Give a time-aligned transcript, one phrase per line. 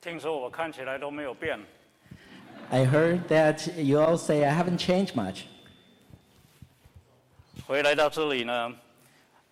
[0.00, 1.58] 听说我看起来都没有变。
[2.70, 5.44] I heard that you all say I haven't changed much.
[7.66, 8.72] 回来到这里呢，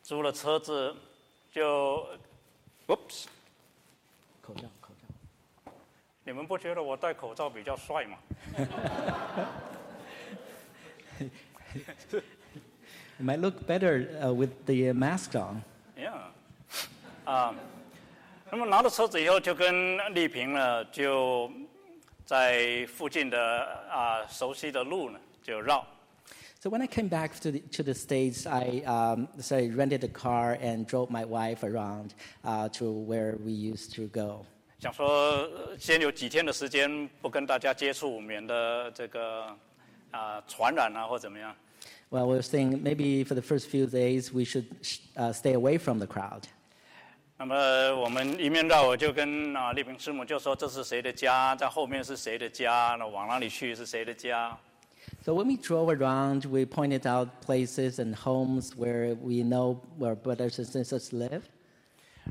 [0.03, 0.95] 租了车子
[1.53, 2.07] 就，
[2.87, 3.25] oops，
[6.25, 8.19] 你们不觉得我戴口罩比较帅吗？
[13.17, 15.63] It might look better uh, with the mask on.
[15.97, 16.31] Yeah，
[17.25, 17.55] 啊，
[18.51, 21.51] 那么拿到车子以后，就跟丽萍呢，就
[22.25, 23.39] 在附近的
[23.91, 25.85] 啊熟悉的路呢就绕。
[26.61, 30.03] So when I came back to the, to the States, I um, so I rented
[30.03, 34.47] a car and drove my wife around uh, to where we used to go.
[34.79, 39.47] 想说呃先有几天的时间不跟大家接触，免得这个
[40.11, 41.55] 啊传染啊或怎么样。
[42.11, 44.67] Well, we were saying maybe for the first few days we should
[45.17, 46.45] uh, stay away from the crowd.
[47.39, 47.55] 那么
[47.97, 54.57] 我们一面绕，我就跟啊丽萍师母就说这是谁的家，在后面是谁的家，那往哪里去是谁的家。
[55.23, 60.15] So when we drove around, we pointed out places and homes where we know where
[60.15, 61.43] brothers and sisters live.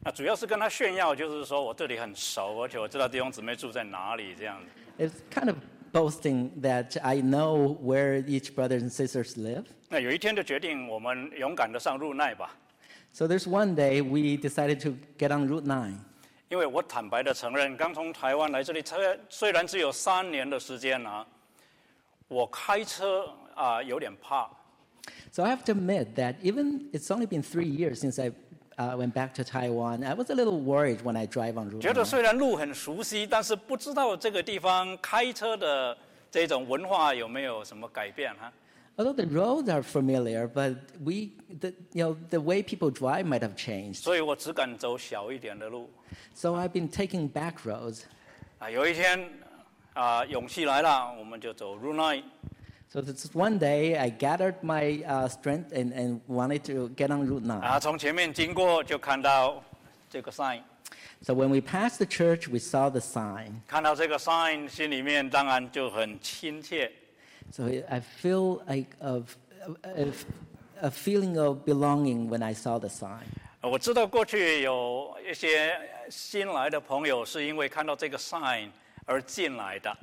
[0.04, 5.06] 那主要是跟他炫耀，就是说我这里很熟，而且我知道弟兄姊妹住在哪里这样子。
[5.06, 5.58] It's kind of
[5.92, 9.66] boasting that I know where each brothers and sisters live.
[9.90, 12.56] 那有一天就决定我们勇敢的上入奈吧，
[13.18, 15.94] So there's one day we decided to get on Route 9.
[16.50, 21.26] 因为我坦白的承认，刚从台湾来这里，虽虽然只有三年的时间啊，
[22.28, 24.50] 我开车啊有点怕，
[25.32, 28.32] So I have to admit that even it's only been three years since I
[28.78, 31.82] uh, went back to Taiwan, I was a little worried when I drive on Route
[31.82, 32.06] 觉得 9.
[32.06, 35.98] 虽然路很熟悉，但是不知道这个地方开车的
[36.30, 38.52] 这种文化有没有什么改变哈。
[38.98, 43.42] Although the roads are familiar, but we, the, you know, the way people drive might
[43.42, 44.04] have changed.
[44.04, 45.90] 所以我只敢走小一点的路。
[46.36, 48.02] So I've been taking back roads.
[48.60, 49.28] 啊，有一天
[49.94, 52.22] 啊，勇气来了，我们就走入奈。
[52.90, 57.28] So this one day I gathered my uh, strength and, and wanted to get on
[57.28, 57.60] Route 9.
[57.62, 59.64] 啊，从前面经过就看到
[60.08, 60.62] 这个 sign，
[61.24, 63.62] So when we passed the church, we saw the sign.
[63.68, 66.92] 看到这个 sign，心里面当然就很亲切。
[67.52, 69.36] So I feel like of,
[69.84, 70.08] a,
[70.82, 73.26] a feeling of belonging when I saw the sign.
[73.62, 75.80] 呃我知道过去有一些
[76.10, 78.70] 新来的朋友是因为看到这个 sign
[79.06, 79.96] 而进来的。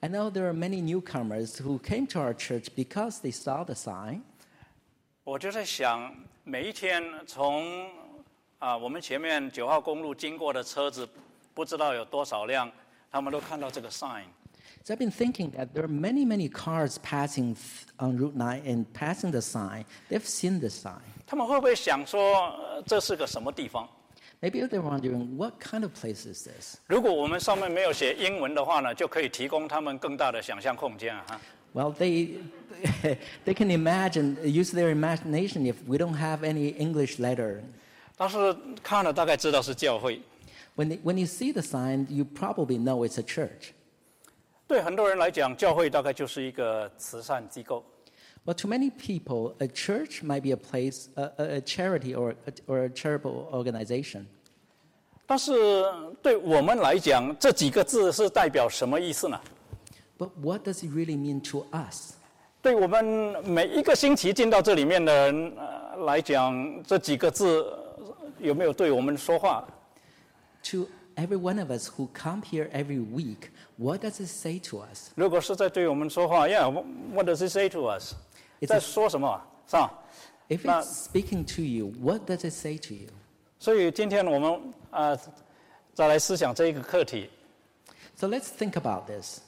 [0.00, 3.74] I know there are many newcomers who came to our church because they saw the
[3.74, 4.20] sign.
[5.24, 6.14] 我就在想，
[6.44, 7.90] 每一天从
[8.58, 11.08] 啊我们前面九号公路经过的车子，
[11.54, 12.70] 不知道有多少辆，
[13.10, 14.24] 他们都看到这个 sign。
[14.84, 18.62] So I've been thinking that there are many, many cars passing th- on Route 9
[18.64, 19.84] and passing the sign.
[20.08, 21.02] They've seen the sign.
[21.26, 22.20] 他们会不会想说，
[22.74, 23.86] 呃这是个什么地方？
[24.40, 26.76] Maybe they're wondering, what kind of place is this?
[26.86, 31.24] 如果我们上面没有写英文的话呢，就可以提供他们更大的想象空间啊！
[31.28, 31.40] 哈
[31.74, 32.38] Well, they,
[33.44, 37.60] they can imagine, use their imagination if we don't have any English letter.
[38.16, 40.22] 但是看了大概知道是教会。
[40.76, 43.72] When, they, when you see the sign, you probably know it's a church.
[44.72, 47.84] 对很多人来讲，教会大概就是一个慈善机构。
[48.44, 52.34] Well, to many people, a church might be a place, a, a, a charity or,
[52.46, 54.26] a, or a charitable organization.
[55.26, 55.52] 但是
[56.22, 59.38] 对我们来讲，这几个字是代表什么意思呢？
[60.16, 62.14] But what does it really mean to us?
[62.62, 63.04] 对我们
[63.44, 67.62] 每一个星期进到这里面的人、呃、来讲，这几个字
[67.98, 69.66] 呃有没有对我们说话？
[70.70, 74.79] To every one of us who come here every week, what does it say to
[74.79, 75.09] us?
[75.15, 79.41] 如果是在对我们说话，Yeah，what does it say to us？It's 在说什么？
[79.67, 79.91] 是吧
[80.49, 83.09] ？If it's speaking to you, what does it say to you?
[83.59, 84.53] 所以今天我们
[84.91, 85.19] 啊、呃
[85.93, 87.29] 再来思想这一个课题。
[88.15, 89.41] So let's think about this.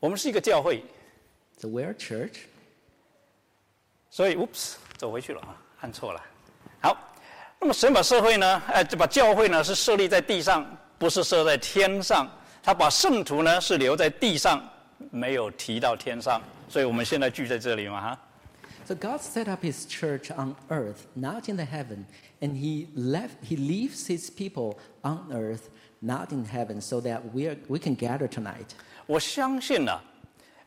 [0.00, 0.82] 我们是一个教会
[1.58, 2.44] ，So we're a church.
[4.10, 6.24] 所以，oops，走回去了啊，按错了。
[6.80, 6.96] 好，
[7.60, 10.66] 那么神把社会呢，呃，就把教会呢是设立在地上，
[10.98, 12.26] 不是设在天上。
[12.67, 14.61] 他把圣徒呢是留在地上，
[15.11, 16.41] 没有提到天上。
[16.69, 18.19] 所以我们现在聚在这里嘛，哈。
[18.85, 22.05] So God set up his church on earth, not in the heaven,
[22.41, 25.69] and he left he leaves his people on earth,
[26.01, 28.75] not in heaven, so that we are, we can gather tonight.
[29.05, 30.01] 我相信呢、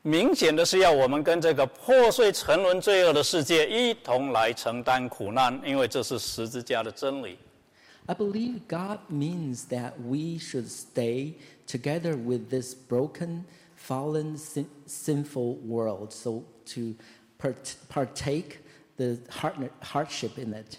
[0.01, 7.37] 明显的是要我们跟这个破碎沉沦罪恶的世界一同来承担苦难，因为这是十字架的真理。
[8.07, 11.35] I believe God means that we should stay
[11.67, 13.45] together with this broken,
[13.77, 16.95] fallen, sin, sinful world, so to
[17.39, 18.59] part, partake
[18.97, 20.79] the hard, hardship in it.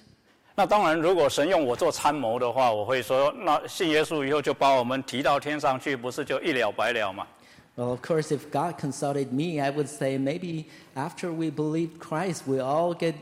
[0.56, 7.28] 那当然，如果神用我做参谋的话，我会说，那信耶稣以后就把我们提到天上去，不是就一了百了嘛？
[7.76, 10.66] Well, of course, if God consulted me, I would say maybe
[10.96, 13.14] after we believe Christ, we all get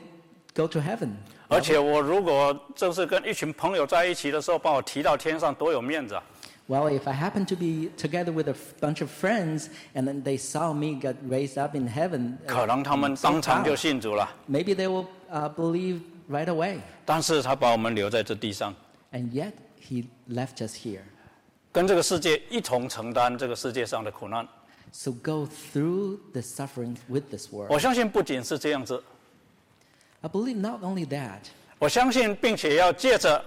[0.53, 1.15] go to heaven.
[1.49, 6.23] 而且我如果正是跟一群朋友在一起的时候，把我提到天上，多有面子啊！
[6.69, 10.23] Well, if I happen to be together with a f- bunch of friends and then
[10.23, 13.75] they saw me get raised up in heaven, uh, 可能他们 so 当场就 proud.
[13.77, 16.79] 信主了， maybe they will uh, believe right away.
[17.05, 18.73] 但是他把我们留在这地上，
[19.11, 19.51] And yet,
[19.87, 21.01] He left us here.
[21.71, 24.47] 跟这个世界一同承担这个世界上的苦难。
[24.91, 27.79] So go through the suffering with this 我 world.
[27.79, 29.03] 相信不仅是这样子，
[30.21, 31.41] I believe not only that,
[31.77, 33.43] 我相信并且要借着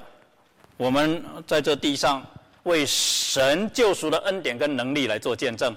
[0.76, 2.24] 我们在这地上
[2.63, 5.75] 为神救赎的恩典跟能力来做见证，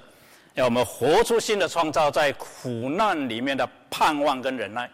[0.55, 4.91] 让我们活出新的创造，在苦难里面的盼望跟忍耐。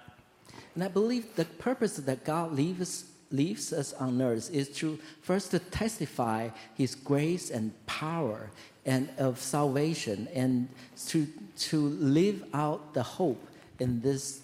[0.74, 5.50] And I believe the purpose that God leaves, leaves us on earth is to first
[5.50, 6.48] to testify
[6.78, 8.48] His grace and power
[8.86, 10.68] and of salvation and
[11.10, 11.26] to,
[11.68, 13.38] to live out the hope
[13.78, 14.40] in this,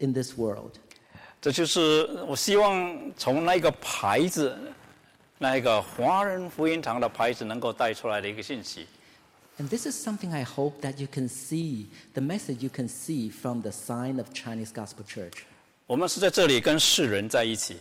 [0.00, 0.72] in this world.
[1.40, 4.56] 这就是我希望从那个牌子，
[5.38, 8.86] 那一个华人福音堂的牌子能够带出来的一个信息。
[9.60, 13.60] And this is something I hope that you can see, the message you can see from
[13.60, 15.42] the sign of Chinese Gospel Church.
[15.86, 17.76] 我们是在这里跟世人在一起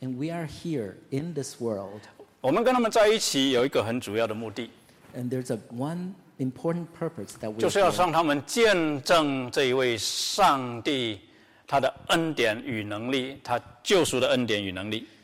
[0.00, 2.00] ，And we are here in this world,
[2.40, 4.70] 我们跟他们在一起有一个很主要的目的
[5.16, 11.20] ，and there's a one important purpose that we 就是要.让他们见证这一位上帝
[11.66, 15.06] 他的恩典与能力，他救赎的恩典与能力。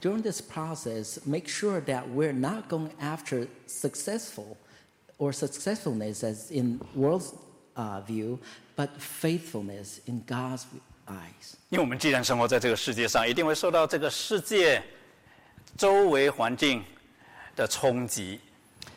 [0.00, 4.56] during this process, make sure that we're not going after successful
[5.18, 7.32] or successfulness as in world's
[7.76, 8.38] uh, view,
[8.76, 10.64] but faithfulness in God's
[11.06, 11.54] eyes?
[11.70, 14.82] 因为我们既然生活在这个世界上，一定会受到这个世界
[15.76, 16.84] 周围环境
[17.56, 18.40] 的冲击。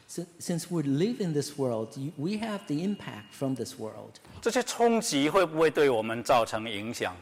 [0.09, 4.19] Since, since we live in this world, you- we have the impact from this world.
[4.41, 7.15] 这些冲击会不会对我们造成影响？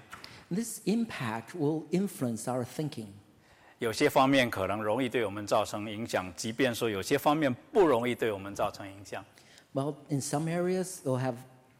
[0.51, 3.07] This impact will influence our thinking.
[3.80, 9.24] 有些方面可能容易对我们造成影响，即便说有些方面不容易对我们造成影响。
[9.72, 11.36] Well, in some areas, will have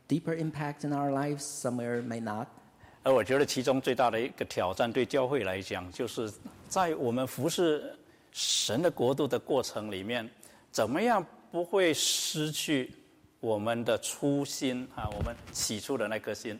[0.08, 2.46] deeper impact in our lives, somewhere may not.
[3.02, 6.32] 而我觉得其中最大的一个挑战，对教会来讲，就是
[6.70, 7.94] 在我们服侍
[8.32, 10.26] 神的国度的过程里面，
[10.70, 12.90] 怎么样不会失去
[13.40, 16.58] 我们的初心啊，我们起初的那颗心。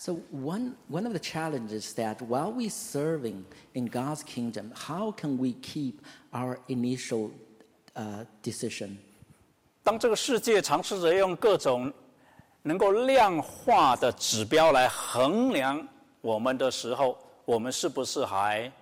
[0.00, 3.44] So one, one of the challenges that while we serving
[3.74, 6.00] in God's kingdom, how can we keep
[6.32, 7.32] our initial
[8.42, 8.96] decision?
[9.82, 11.92] 当这个世界尝试着用各种
[12.62, 15.86] 能够量化的指标来衡量
[16.22, 18.72] 我们的时候，我们是不是还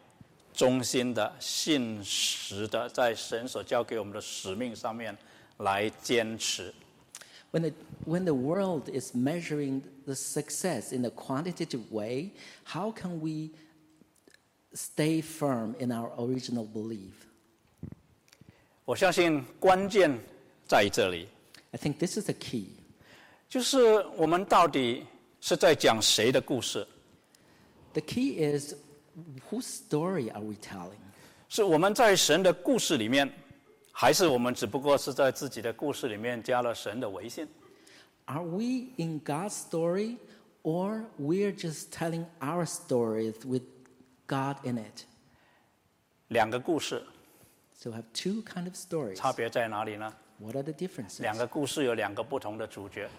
[0.55, 5.19] 忠心的、信实的，在神所交给我们的使命上面
[5.57, 6.73] 来坚持？
[7.52, 7.74] When the,
[8.06, 12.32] when the world is measuring the success in a quantitative way,
[12.64, 13.52] how can we
[14.74, 17.14] stay firm in our original belief?
[18.86, 20.20] 我相信关键
[20.68, 21.28] 在这里，
[21.72, 22.70] I think this is the key.
[23.48, 25.06] 就是我们到底
[25.40, 26.86] 是在讲谁的故事？
[27.94, 28.74] The key is
[29.52, 30.98] whose story are we telling?
[31.48, 33.32] 是我们在神的故事里面，
[33.98, 37.48] 还是我们只不过是在自己的故事里面加了神的微信？
[38.26, 40.18] Are we in God's story
[40.64, 43.64] or we're just telling our stories with
[44.28, 45.06] God in it?
[46.30, 47.04] 两个故事
[47.76, 49.16] So we have two kind of stories.
[49.16, 50.14] 差别在哪里呢？
[50.40, 51.22] What are the differences?
[51.22, 53.10] 两个故事有两个不同的主角。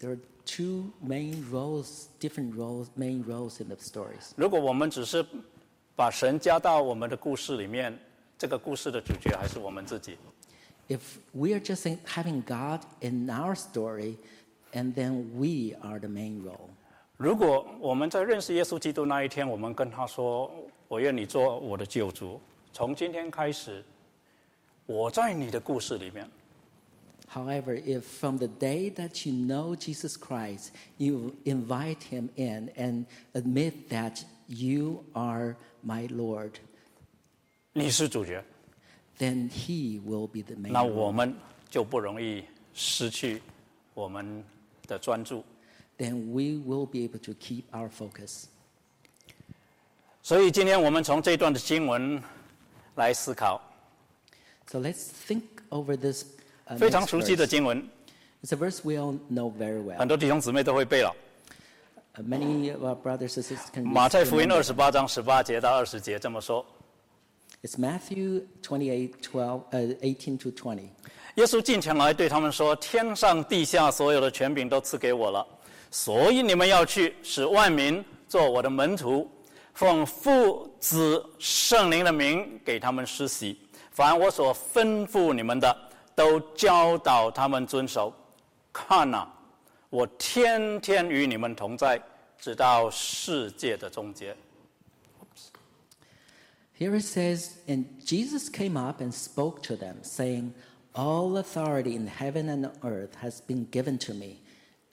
[0.00, 4.32] There are two main roles, different roles, main roles in the stories.
[4.36, 5.24] 如果我们只是
[5.94, 7.96] 把神加到我们的故事里面，
[8.38, 10.16] 这个故事的主角还是我们自己。
[10.88, 11.00] If
[11.32, 14.16] we are just in- having God in our story,
[14.72, 16.68] and then we are the main role.
[17.16, 22.40] 如果我们在认识耶稣基督那一天，我们跟他说：“我愿你做我的救主，
[22.72, 23.84] 从今天开始，
[24.84, 26.28] 我在你的故事里面。”
[27.32, 30.68] However, if from the day that you know Jesus Christ,
[30.98, 36.52] you invite him in and admit that you are my Lord,
[37.73, 38.43] 你是主角
[39.19, 40.71] ，then He will be the main.
[40.71, 41.35] 那我们
[41.69, 43.41] 就不容易失去
[43.93, 44.43] 我们
[44.87, 45.43] 的专注。
[45.97, 48.45] Then we will be able to keep our focus.
[50.23, 52.21] 所以今天我们从这段的经文
[52.95, 53.61] 来思考
[54.67, 56.25] ，So let's think over this.
[56.67, 57.87] Uh, 非常熟悉的经文
[58.43, 59.97] ，It's a verse we all know very well.
[59.97, 61.15] 很多弟兄姊妹都会背了。
[62.15, 66.65] Uh, many of our brothers and sisters can 马太福音二十八章十八节到二十节这么说：
[67.61, 70.79] It's Matthew 28, 12, uh, 18 to 20.
[71.35, 75.45] 耶稣进前来对他们说：“天上地下所有的权柄都赐给我了，
[75.91, 79.29] 所以你们要去，使万民做我的门徒，
[79.73, 83.59] 奉父子圣灵的名给他们施洗。
[83.91, 85.75] 凡我所吩咐你们的，
[86.15, 88.13] 都教导他们遵守。
[88.71, 89.27] 看呐、
[89.89, 92.01] 我天天与你们同在，
[92.39, 94.33] 直到世界的终结。”
[96.79, 100.53] Here it says, And Jesus came up and spoke to them, saying,
[100.95, 104.39] All authority in heaven and earth has been given to me.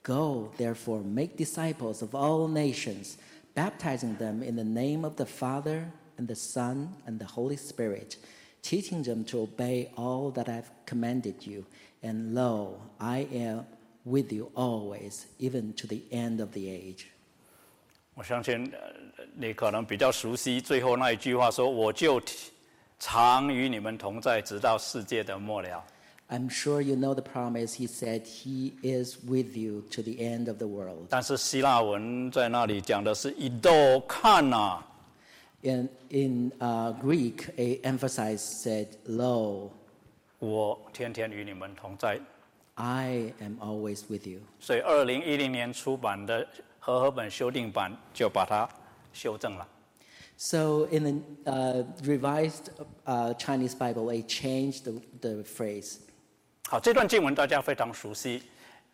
[0.03, 3.17] Go, therefore, make disciples of all nations,
[3.55, 8.17] baptizing them in the name of the Father, and the Son, and the Holy Spirit,
[8.61, 11.65] teaching them to obey all that I've commanded you.
[12.03, 13.65] And lo, I am
[14.03, 17.07] with you always, even to the end of the age.
[18.17, 22.19] 我相信呃你可能比较熟悉最后那一句话说：“我就
[22.97, 25.85] 常与你们同在，直到世界的末了。
[26.27, 27.75] I'm sure you know the promise.
[27.75, 31.05] He said, He is with you to the end of the world.
[31.11, 34.81] ”但是希腊文在那里讲的是 “ido 看呐
[35.61, 39.69] In, in uh, Greek, a emphasize said, Lo,
[40.39, 42.19] 我天天与你们同在。
[42.73, 44.39] I am always with you.
[44.59, 46.47] ”所以，二零一零年出版的
[46.87, 48.67] 和合本修订版就把它
[49.11, 49.67] 修正了。
[50.37, 51.03] So in
[51.43, 52.69] the uh, revised
[53.05, 55.97] uh, Chinese Bible, it changed the, the phrase.
[56.69, 58.43] 好，这段经文大家非常熟悉，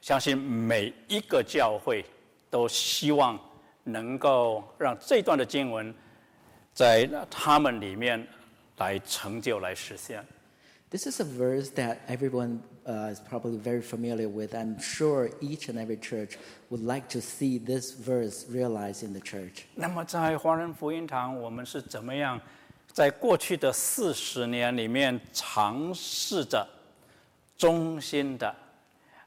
[0.02, 2.04] 相信每一个教会
[2.50, 3.40] 都希望
[3.84, 5.94] 能够让这段的经文
[6.74, 8.26] 在他们里面
[8.78, 10.26] 来成就、来实现。
[10.94, 14.54] This is a verse that everyone uh, is probably very familiar with.
[14.54, 16.38] I'm sure each and every church
[16.70, 19.66] would like to see this verse realized in the church.
[19.74, 22.40] 那么，在华人福音堂，我们是怎么样
[22.92, 26.64] 在过去的四十年里面尝试着
[27.58, 28.56] 忠心的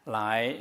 [0.05, 0.55] 来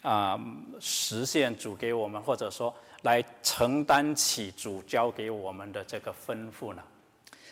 [0.00, 0.40] 啊、
[0.80, 6.82] 实现主给我们，或者说来承担起主交给我们的这个吩咐呢？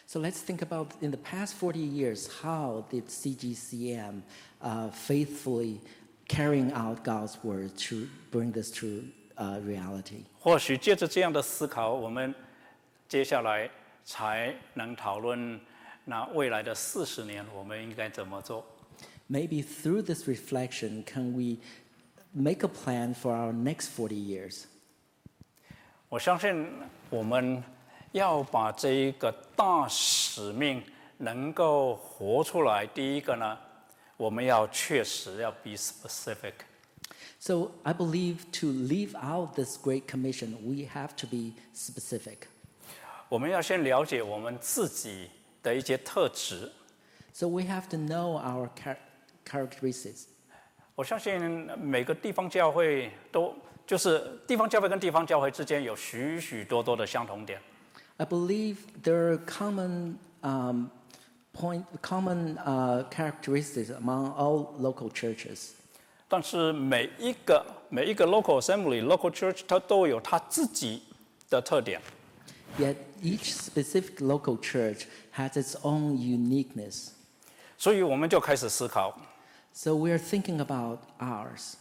[0.10, 4.22] So let's think about in the past 40 years, how did CGCM
[4.62, 5.82] uh, faithfully
[6.28, 9.04] carrying out God's word to bring this to
[9.38, 10.26] uh, reality?
[10.40, 12.34] 或许借着这样的思考，我们
[13.08, 13.70] 接下来
[14.04, 15.60] 才能讨论
[16.04, 18.64] 那未来的四十年我们应该怎么做。
[19.28, 21.58] Maybe through this reflection, can we
[22.32, 24.66] make a plan for our next 40 years?
[26.10, 26.68] 我相信
[27.10, 27.64] 我们
[28.13, 30.83] 要把这一个大使命
[31.19, 32.87] 能够活出来。
[32.87, 33.59] 第一个呢，
[34.17, 36.53] 我们要确实要 be specific。
[37.39, 42.49] So I believe to live out this great commission, we have to be specific.
[43.29, 45.31] 我们要先了解我们自己
[45.63, 46.71] 的一些特质。
[47.33, 48.97] So we have to know our char-
[49.47, 50.25] characteristics.
[50.95, 51.41] 我相信
[51.79, 53.55] 每个地方教会都
[53.87, 57.59] 就是地方教会跟地方教会之间有许许多多的相同点。
[58.20, 60.90] I believe there are common um,
[61.54, 65.72] point, common uh, characteristics among all local churches.
[66.28, 71.02] 但是每一个每一个 local assembly、local church，它都有它自己
[71.50, 72.02] 的特点。
[72.80, 75.06] Yet each specific local church
[75.36, 77.10] has its own uniqueness.
[77.78, 79.18] 所以我们就开始思考，
[79.74, 81.76] So we're thinking about ours.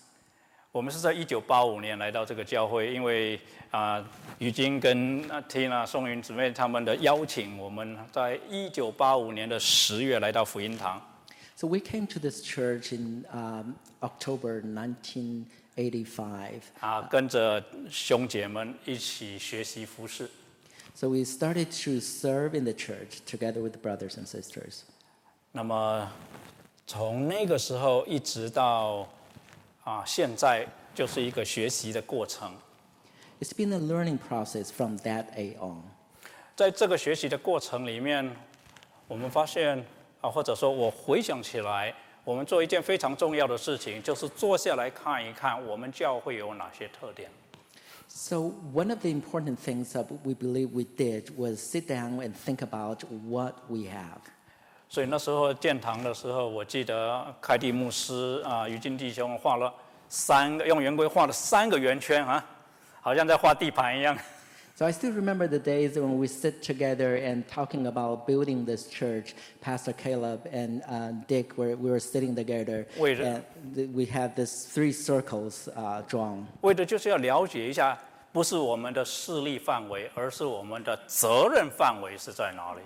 [0.72, 3.40] 我们是在一九八五年来到这个教会，因为
[3.72, 4.08] 啊，
[4.38, 11.02] 于晶跟啊 Tina 宋云姊妹他们的邀请，我们在一九八五年的十月来到福音堂。
[11.56, 16.62] So we came to this church in um, October 1985.
[16.80, 20.30] 啊，跟着兄姐们一起学习服饰。
[20.94, 24.82] So we started to serve in the church together with the brothers and sisters.
[25.52, 26.12] 那么
[26.86, 29.10] 从那个时候一直到
[29.84, 32.54] 啊现在，就是一个学习的过程。
[33.40, 35.84] It's been a learning process from that day on.
[36.56, 38.36] 在这个学习的过程里面，
[39.08, 39.86] 我们发现
[40.22, 41.96] 啊，或者说我回想起来，
[42.26, 47.32] 我们做一件非常重要的事情，就是坐下来看一看我们教会有哪些特点。
[48.10, 52.58] So one of the important things that we believe we did was sit down and think
[52.58, 54.20] about what we have.
[54.90, 59.72] 所以那时候建堂的时候，我记得开地牧师啊，于金弟兄画了
[60.10, 62.44] 三个，用圆规画了三个圆圈啊，
[63.00, 64.18] 好像在画地盘一样。
[64.76, 69.36] So I still remember the days when we sit together and talking about building this church.
[69.62, 73.20] Pastor Caleb and uh, Dick were we were sitting together, Wait.
[73.20, 73.44] and
[73.94, 76.46] we had these three circles uh, drawn.
[76.62, 77.96] 为的就是要了解一下，
[78.32, 82.80] 不是我们的势力范围，而是我们的责任范围是在哪里。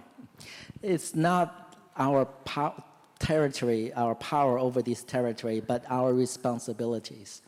[0.82, 1.50] It's not
[1.97, 2.75] our pow-
[3.19, 7.39] territory, our power over this territory, but our responsibilities.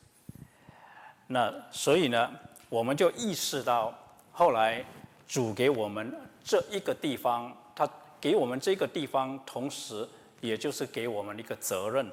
[1.29, 2.29] 那所以呢，
[2.69, 3.95] 我们就意识到，
[4.33, 4.85] 后来
[5.29, 7.89] 主给我们这一个地方，他
[8.21, 10.09] 给我们这个地方，同时
[10.41, 12.11] 也就是给我们一个责任。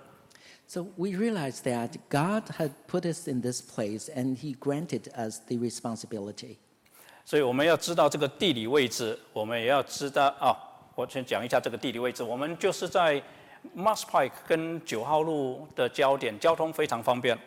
[0.68, 5.40] So we realized that God had put us in this place, and He granted us
[5.48, 6.58] the responsibility.
[7.26, 10.56] 所以我们要知道这个地理位置，我们也要知道啊。
[10.95, 13.21] 我先讲一下这个地理位置，我们就是在
[13.77, 17.39] Mass Pike 跟九号路的交点，交通非常方便。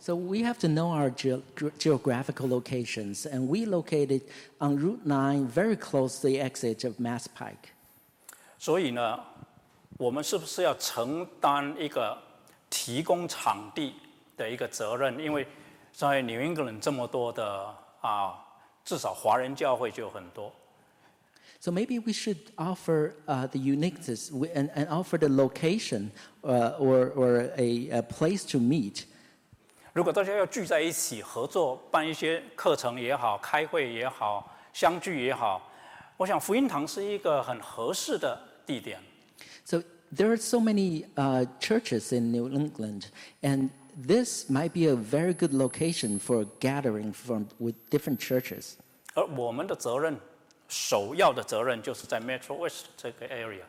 [0.00, 4.22] So we have to know our ge- ge- geographical locations, and we located
[4.58, 7.72] on Route 9, very close to the exit of Mass Pike.
[8.58, 9.20] 所以呢，
[9.98, 12.16] 我们是不是要承担一个
[12.70, 13.94] 提供场地
[14.36, 15.18] 的一个责任？
[15.18, 15.46] 因为
[15.92, 18.34] 在 New England 这么多的啊，
[18.84, 20.52] 至少华人教会就有很多。
[21.65, 26.11] So maybe we should offer uh, the uniqueness w- and, and offer the location
[26.43, 29.05] uh, or, or a, a place to meet.
[29.93, 35.69] 如果大家要聚在一起合作，办一些课程也好，开会也好，相聚也好，
[36.17, 38.99] 我想福音堂是一个很合适的地点。
[39.65, 39.83] So
[40.15, 43.07] there are so many uh, churches in New England,
[43.41, 48.75] and this might be a very good location for a gathering from, with different churches.
[49.13, 50.17] 而我们的责任，
[50.68, 53.62] 首要的责任就是在 Metro West 这个 area。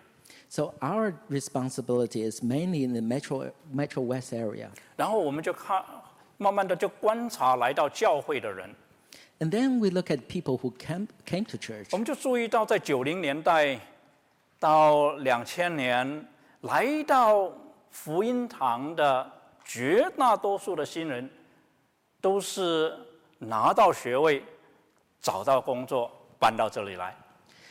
[0.50, 4.68] So our responsibility is mainly in the Metro, Metro West area.
[4.96, 5.84] 然后我们就看，
[6.38, 8.74] 慢慢的就观察来到教会的人
[9.40, 11.88] ，And then we look at people who came, came to church.
[11.92, 13.80] 我们就注意到在九零年代
[14.58, 16.26] 到两千年
[16.62, 17.52] 来到
[17.92, 19.30] 福音堂的
[19.66, 21.30] 绝大多数的新人，
[22.22, 22.98] 都是
[23.40, 24.42] 拿到学位、
[25.22, 27.16] 找到工作、搬到这里来。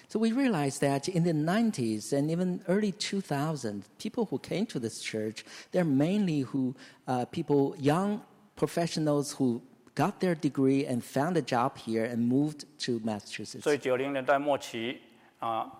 [0.09, 4.79] So we realized that in the 90s and even early 2000s, people who came to
[4.79, 6.75] this church, they're mainly who
[7.07, 8.21] uh, people, young
[8.55, 9.61] professionals who
[9.97, 13.63] got their degree and found a job here and moved to Massachusetts.
[13.63, 15.01] 所以九零年代末期
[15.41, 15.71] 啊，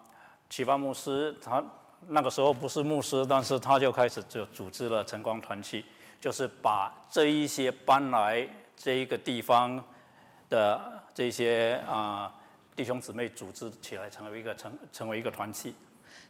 [0.51, 1.65] 启发牧师他
[2.09, 5.85] 那个时候不是牧师，但是他就开始就组织了晨光团契，
[6.21, 9.83] 就是把这一些搬来这一个地方
[10.49, 12.35] 的这些啊
[12.77, 15.75] 弟兄姊妹组织起来，成为一个成成为一个团契。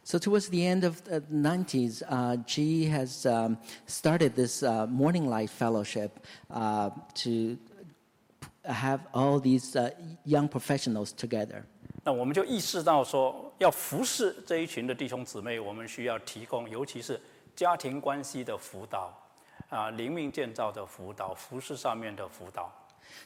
[0.03, 3.57] So towards the end of the 90s, uh, G has um,
[3.87, 6.11] started this uh, Morning Light Fellowship
[6.49, 7.57] uh, to
[8.63, 9.91] have all these uh,
[10.23, 11.63] young professionals together.
[12.03, 17.19] 那我们就意识到说，要服侍这一群的弟兄姊妹，我们需要提供，尤其是
[17.53, 19.13] 家庭关系的辅导，
[19.69, 22.71] 啊，灵命建造的辅导，服饰上面的辅导。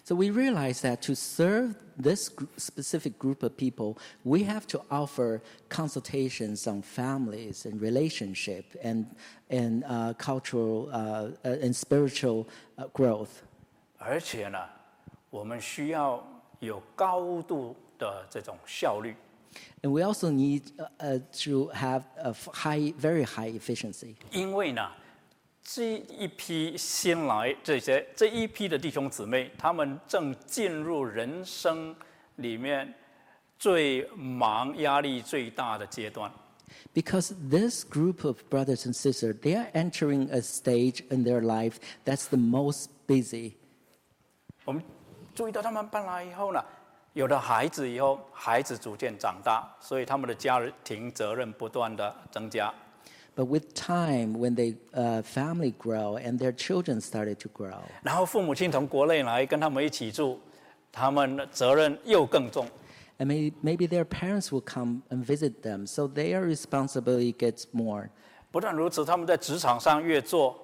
[0.05, 4.81] So we realized that to serve this gr- specific group of people, we have to
[4.89, 9.07] offer consultations on families and relationship and,
[9.51, 12.47] and uh, cultural uh, uh, and spiritual
[12.79, 13.43] uh, growth.
[13.99, 14.59] 而且呢，
[15.31, 16.23] 我们需要
[16.61, 19.17] 有高度的这种效率，
[19.83, 24.15] And we also need uh, uh, to have a f- high, very high efficiency.
[24.31, 24.89] 因为呢，
[25.64, 31.96] 这一批新来这些这一批的弟兄姊妹，他们正进入人生
[32.38, 32.94] 里面
[33.58, 36.32] 最忙、压力最大的阶段。
[36.94, 42.28] Because this group of brothers and sisters, they are entering a stage in their life that's
[42.28, 43.54] the most busy.
[44.66, 44.84] 我们
[45.36, 46.64] 注意到他们搬来以后呢，
[47.14, 52.74] 有了孩子以后，孩子逐渐长大，所以他们的家庭责任不断的增加。
[53.35, 60.39] But with time, when they uh, family grow and their children started to grow, 然后父母亲从国内来跟他们一起住，
[60.91, 62.67] 他们的责任又更重。
[63.19, 68.09] and maybe, maybe their parents will come and visit them, so their responsibility gets more.
[68.51, 70.57] 不但如此，他们在职场上越做，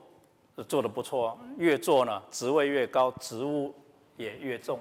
[0.57, 3.75] 呃做得不错，越做呢，职位越高，职务
[4.17, 4.79] 也越重。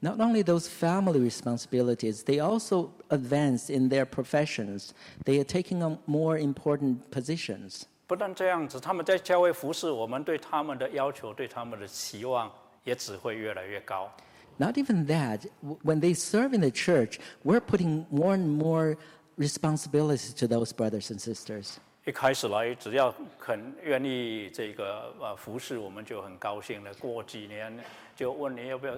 [0.00, 4.90] Not only those family responsibilities, they also advance in their professions.
[5.24, 7.82] They are taking on more important positions.
[8.06, 12.52] 不但这样子，他们在教会服侍，我们对他们的要求、对他们的期望
[12.84, 14.10] 也只会越来越高。
[14.58, 15.48] Not even that.
[15.60, 18.96] w- When they serve in the church, we're putting more and more
[19.36, 21.74] responsibilities to those brothers and sisters.
[22.04, 26.94] 一开始来，只要肯愿意这个呃服侍，我们就很高兴了。
[26.94, 27.76] 过几年
[28.14, 28.94] 就问你要不要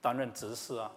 [0.00, 0.90] 担任执事啊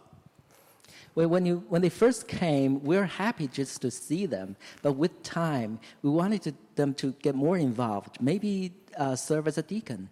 [1.14, 4.56] ？When, when, you, when they first came, we were happy just to see them.
[4.82, 9.58] But with time, we wanted to, them to get more involved, maybe uh, serve as
[9.58, 10.08] a deacon.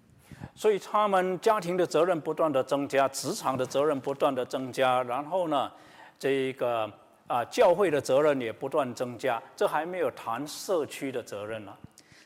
[0.55, 5.71] 所以他们家庭的责任不断的增加，职场的责任不断的增加，然后呢，
[6.17, 6.91] 这个
[7.27, 11.71] 啊、教会的责任也不断增加，这还没有谈社区的责任呢、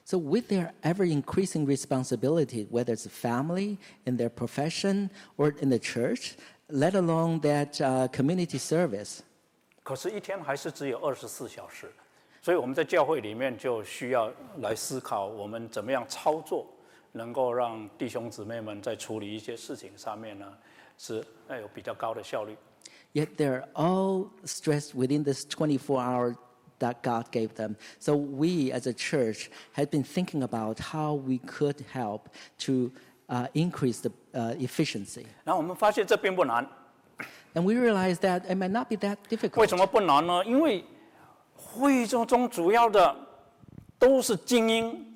[0.04, 3.76] So, with their ever increasing responsibility, whether it's a family,
[4.06, 6.36] in their profession, or in the church,
[6.70, 9.20] let alone that uh, community service.
[9.82, 11.90] 可是，一天还是只有二十四小时，
[12.40, 16.66] 所以我们在教会里面就需要来思考，我们怎么样操作，
[17.12, 20.46] 能够让弟兄姊妹们在处理一些事情上面呢，
[20.96, 22.56] 是呃有比较高的效率。
[23.12, 26.36] Yet they're all stressed within this 24 hour
[26.78, 27.76] that God gave them.
[27.98, 32.28] So, we as a church had been thinking about how we could help
[32.60, 32.92] to
[33.28, 35.26] uh, increase the uh, efficiency.
[35.44, 36.66] 然后我们发现这并不难，
[37.54, 39.68] And we realized that it might not be that 为 difficult.
[39.68, 40.44] 什么不难呢？
[40.44, 40.84] 因为
[41.54, 43.16] 会众中主要的
[43.98, 45.06] 都是精英，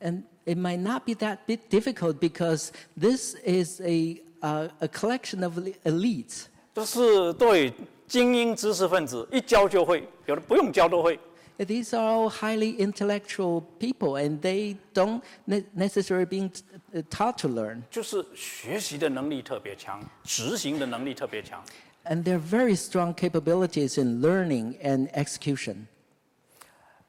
[0.00, 5.42] And it might not be that bit difficult because this is a, uh, a collection
[5.42, 6.44] of eli- elites.
[6.72, 7.72] 都是对
[8.11, 11.17] 精英知识分子，一教就会，有的不用教都会。
[11.57, 16.51] These are all highly intellectual people, and they don't ne- necessarily being
[16.93, 17.83] uh, taught to learn.
[17.89, 21.63] 就是学习的能力特别强，执行的能力特别强。
[22.03, 25.85] And there are very strong capabilities in learning and execution.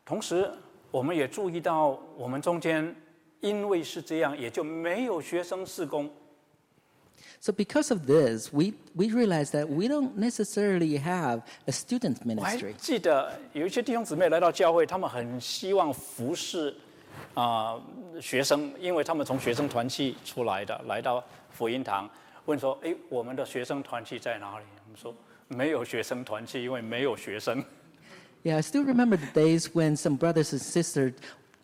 [0.05, 0.49] 同时，
[0.93, 2.95] 我们也注意到，我们中间
[3.41, 6.09] 因为是这样，也就没有学生事工。
[7.42, 12.74] So, because of this, we, we realize that we don't necessarily have a student 我还 ministry.
[12.78, 16.76] 记得有一些弟兄姊妹来到教会，他们很希望服侍
[17.34, 17.80] 啊、
[18.20, 22.10] 学生，因为他们从学生团契出来的，来到福音堂，
[22.46, 27.64] 问说：“诶，我们的学生团契在哪里？”我们说：“没有学生团契，因为没有学生。”
[28.44, 31.14] Yeah, I still remember the days when some brothers and sisters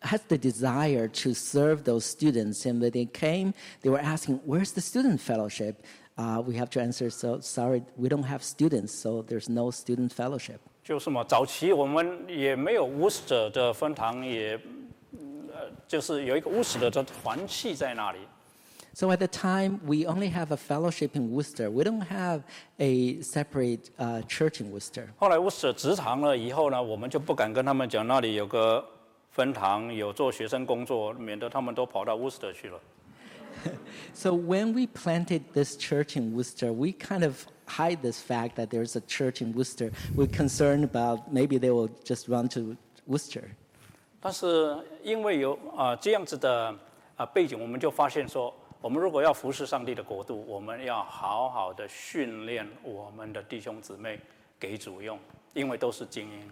[0.02, 4.72] had the desire to serve those students, and when they came, they were asking, "Where's
[4.72, 5.76] the student fellowship?"
[6.16, 10.10] Uh, we have to answer, "So sorry, we don't have students, so there's no student
[10.10, 14.60] fellowship." 就是嘛，早期我们也没有 Worcester 的分堂，也
[15.52, 18.18] 呃，就是有一个 Worcester 的团契在那里。
[18.92, 21.68] So at the time, we only have a fellowship in Worcester.
[21.68, 22.42] We don't have
[22.78, 25.08] a separate uh, church in Worcester.
[25.16, 28.84] 后来 Worcester 职堂了以后呢，我们就不敢跟他们讲那里有个
[29.31, 32.79] 分堂，有做学生工作，免得他们都跑到 Worcester 去了。
[34.13, 38.95] So when we planted this church in Worcester, we kind of hide this fact that there's
[38.95, 39.91] a church in Worcester.
[40.15, 43.43] We're concerned about maybe they will just run to Worcester.
[44.21, 46.73] 但是因为有啊、这样子的
[47.17, 54.19] 啊、背景，我们就发现说，我们如果要服侍上帝的国度，我们要好好的训练我们的弟兄姊妹
[54.57, 55.19] 给主用，
[55.53, 56.49] 因为都是精英。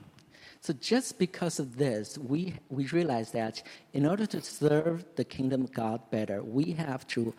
[0.66, 5.62] So just because of this, we, we realize that in order to serve the kingdom
[5.62, 7.34] of God better, we have to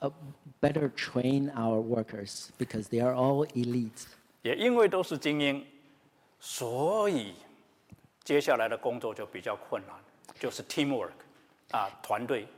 [0.00, 0.10] uh,
[0.60, 4.06] better train our workers because they are all elites.
[4.42, 5.64] 也因为都是精英，
[6.40, 7.34] 所以
[8.24, 9.94] 接下来的工作就比较困难，
[10.40, 11.12] 就是 teamwork
[11.70, 12.48] 啊，团队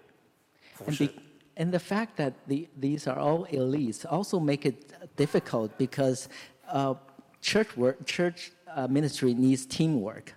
[0.75, 4.95] 服 And, 侍 be,。and the fact that the, these are all elites also make it
[5.17, 6.29] difficult because
[6.73, 6.95] uh,
[7.43, 10.35] church work, church uh, ministry needs teamwork.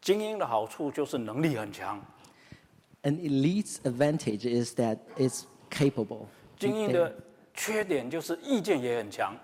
[0.00, 2.04] 精英的好处就是能力很强，
[3.02, 6.26] An elite's advantage is that it's capable.
[6.58, 7.14] 精英的
[7.54, 9.36] 缺点就是意见也很强，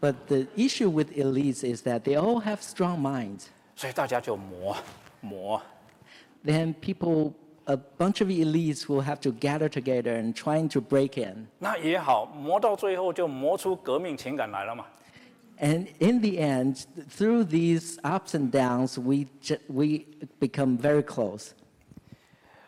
[0.00, 3.44] But the issue with elites is that they all have strong minds.
[3.76, 4.76] 所以大家就磨
[5.20, 5.62] 磨。
[6.44, 11.16] Then people, a bunch of elites will have to gather together and trying to break
[11.16, 11.46] in.
[11.58, 14.84] 那也好，磨到最后就磨出革命情感来了嘛。
[15.59, 19.27] And in the end, through these ups and downs, we,
[19.67, 20.05] we
[20.39, 21.53] become very close.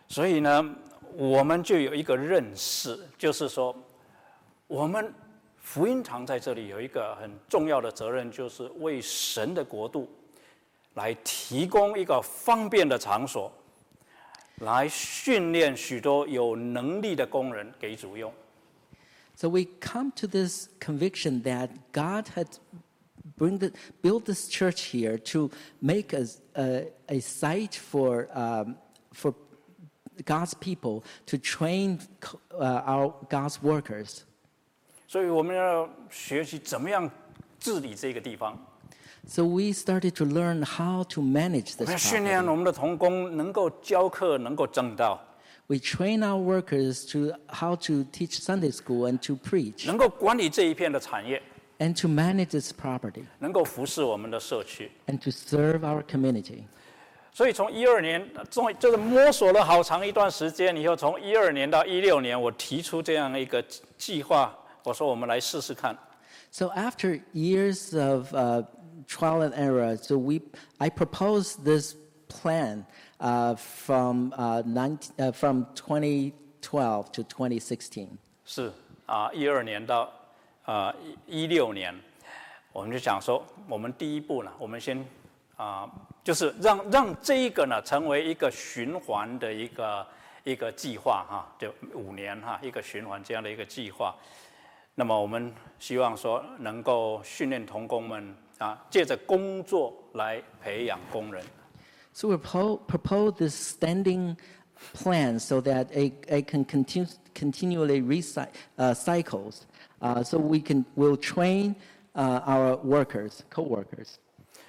[0.08, 0.76] 所以呢，
[1.16, 3.76] 我们就有一个认识，就是说，
[4.66, 5.14] 我们
[5.60, 10.10] 福音堂在这里有一个很重要的责任，就是为神的国度
[10.96, 13.52] 来提供一个方便的场所，
[14.62, 18.34] 来训练许多有能力的工人给主用。
[19.39, 22.47] So we come to this conviction that God had
[23.37, 25.51] bring the, built this church here to
[25.81, 28.77] make a, a, a site for, um,
[29.13, 29.35] for
[30.25, 31.99] God's people to train
[32.53, 34.25] uh, our God's workers.
[35.09, 37.11] 所以我们要学习怎么样
[37.59, 38.57] 治理这个地方。
[39.27, 42.51] So we started to learn how to manage 我 this 们要训练 property.
[42.51, 45.21] 我们的童工能够教课，能够正道，
[45.69, 51.43] We train our workers to how to teach Sunday school and to preach 能够管理这一片的产业，
[51.79, 54.91] and to manage this property 能够服侍我们的社区。
[55.07, 56.65] and to serve our community.
[57.33, 63.61] 所以从一二年，终就是摸索了好长一段时间以后，从一二年到一六年，我提出这样一个
[63.99, 65.99] 计划，我说我们来试试看。
[66.53, 68.65] So after years of uh,
[69.09, 70.43] trial and error, so we,
[70.79, 71.97] I proposed this
[72.30, 72.86] plan
[73.20, 78.08] uh, from, uh, 19, uh, from 2012 to 2016.
[78.46, 78.72] 是
[79.06, 80.10] 啊，一二年到
[80.64, 80.94] 啊
[81.26, 81.94] 一六年，
[82.72, 85.04] 我们就想说，我们第一步呢，我们先
[85.58, 85.90] 啊、
[86.24, 90.08] 就是让让这一个呢成为一个循环的一个
[90.46, 94.16] 一个计划哈，就五年哈一个循环这样的一个计划。
[94.96, 101.44] 那么我们希望说能够训练童工们啊，借着工作来培养工人。
[102.13, 104.37] So we propo- propose this standing
[104.93, 108.49] plan so that it, it can continue, continually recycle
[108.79, 109.67] uh, cycles.
[110.01, 111.75] Uh, so we can will train
[112.15, 114.19] uh, our workers, co-workers.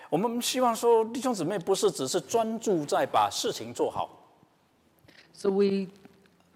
[0.09, 4.09] 我们希望说弟兄姊妹不是只是专注在把事情做好，
[5.33, 5.87] So we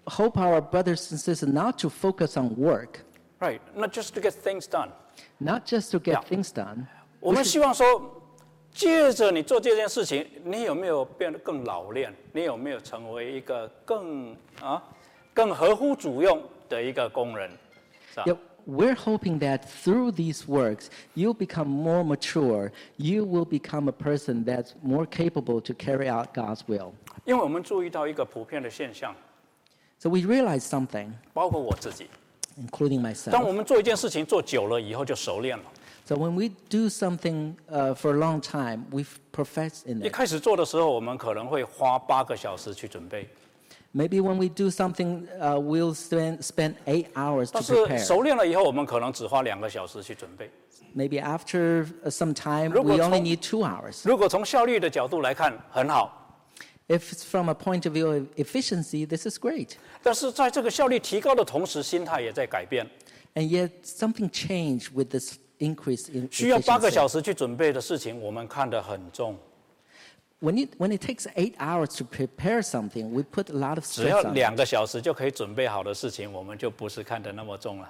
[0.06, 3.00] hope our brothers and sisters not to focus on work,
[3.38, 3.60] right?
[3.76, 4.90] Not just to get things done.
[5.38, 6.24] not just to get Yeah.
[6.24, 6.86] things done.
[7.20, 8.22] 我们希望说，
[8.75, 12.13] 借着你做这件事情，你有没有变得更老练？
[12.33, 14.83] 你有没有成为一个更啊
[15.33, 17.49] 更合乎主用的一个工人？
[18.13, 22.71] 是吧 we're hoping that through these works, you'll become more mature.
[22.97, 26.91] You will become a person that's more capable to carry out God's will.
[27.25, 29.15] 因为我们注意到一个普遍的现象
[29.99, 32.07] ，So we realize something, 包括我自己
[32.59, 33.29] ，including myself.
[33.29, 35.63] 当我们做一件事情做久了以后，就熟练了。
[36.06, 40.12] So when we do something uh, for a long time, we've professed in 一 it.
[40.12, 43.28] 开始做的时候，我们可能会花八个小时去准备，
[43.94, 48.04] Maybe when we do something, uh, we'll spend, spend eight hours to 但是 prepare.
[48.04, 50.50] 熟练了以后，我们可能只花两个小时去准备。
[50.96, 54.02] Maybe after uh, some time, 如果 we only 从- need two hours.
[54.04, 56.16] 如果从效率的角度来看，很好。
[56.88, 59.74] If it's from a point of view of efficiency, this is great.
[60.02, 62.84] 但是在这个效率提高的同时，心态也在改变。
[63.34, 69.35] And yet, something changed with this increase in 需要八个小时去准备的事情，我们看得很重。
[70.41, 77.89] When it, when it takes eight hours to prepare something, we put a lot of 只要.两个小时就可以准备好的事情，我们就不是看得那么重了。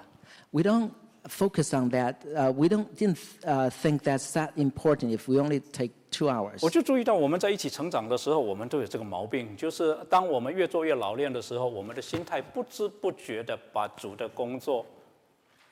[0.52, 0.90] We don't
[1.28, 2.14] focus on that.
[2.24, 6.60] Uh, we don't, didn't uh, think that's that important if we only take two hours.
[6.62, 14.86] 我就注意到我们在一起成长的时候，我们都有这个毛病，就是当我们越做越老练的时候，我们的心态不知不觉的把主的工作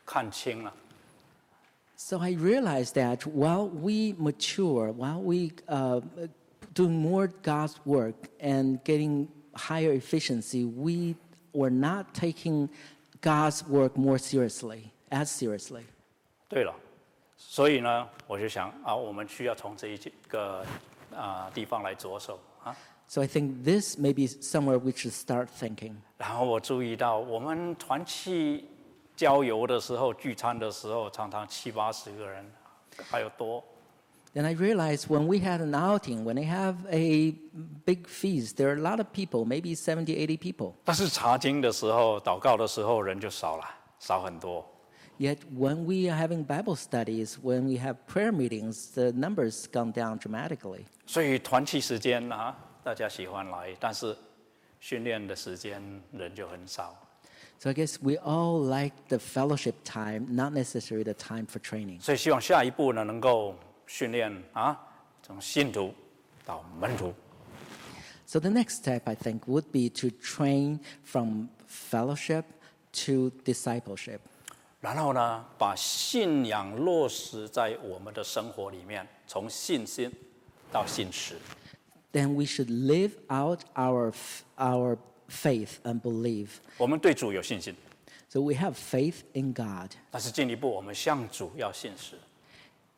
[0.04, 0.74] 看清了。
[1.95, 5.99] So I realized that while we mature, while we uh,
[6.73, 11.15] do more God's work and getting higher efficiency, we
[11.53, 12.69] were not taking
[13.21, 15.83] God's work more seriously, as seriously.
[16.47, 16.73] 对了，
[17.35, 20.65] 所以呢，我就想啊，我们需要从这一个
[21.13, 22.73] 啊、地方来着手啊。
[23.09, 25.95] So I think this may be somewhere we should start thinking.
[26.17, 28.69] 然后我注意到，我们团契
[29.16, 32.44] 郊游的时候、聚餐的时候，常常七八十个人，
[33.10, 33.62] 还有多。
[34.34, 37.32] Then I realized when we had an outing, when they have a
[37.84, 40.72] big feast, there are a lot of people, maybe 70, 80 people.
[40.84, 43.64] 但是查经的时候、祷告的时候，人就少了，
[44.00, 44.66] 少很多。
[45.20, 50.18] Yet when we are having Bible studies, when we have prayer meetings, the numbers gone down
[50.18, 50.86] dramatically.
[51.06, 54.16] 所以团契时间啊，大家喜欢来，但是
[54.80, 56.96] 训练的时间人就很少。
[57.59, 62.01] So I guess we all like the fellowship time, not necessarily the time for training.
[62.01, 64.79] 所以希望下一步呢，能够训练啊，
[65.21, 65.93] 从信徒
[66.45, 67.13] 到门徒。
[68.25, 72.43] So the next step, I think, would be to train from fellowship
[73.05, 74.19] to discipleship.
[74.79, 80.09] 然后呢，把信仰落实在我们的生活里面，从信心
[80.71, 81.35] 到信实。
[82.13, 84.97] Then we should live out our, f- our
[85.29, 86.49] faith and belief.
[86.77, 87.75] 我们对主有信心，
[88.29, 89.91] So we have faith in God.
[90.11, 92.17] 但是进一步，我们向主要信实。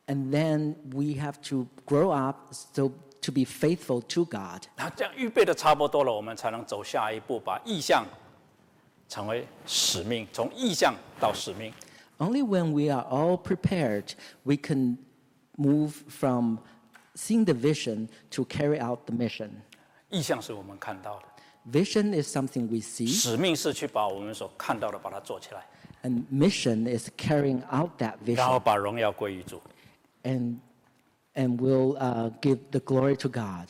[0.08, 2.92] And then we have to grow up so
[3.22, 4.64] to be faithful to God.
[4.76, 8.06] 然后这样预备的差不多了，我们才能走下一步，把意向
[9.08, 11.74] 成为使命，从意向到使命。
[12.18, 14.14] Only when we are all prepared,
[14.44, 14.98] we can
[15.58, 16.58] move from
[17.16, 19.50] seeing the vision to carry out the mission.
[20.10, 21.26] 意向是我们看到的，
[21.72, 25.64] Vision is something we see, 使命是去把我们所看到的把它做起来。
[26.04, 29.62] and mission is carrying out that 然后 vision 把荣耀归于主。
[30.24, 30.58] and,
[31.36, 33.68] and will uh, give the glory to God.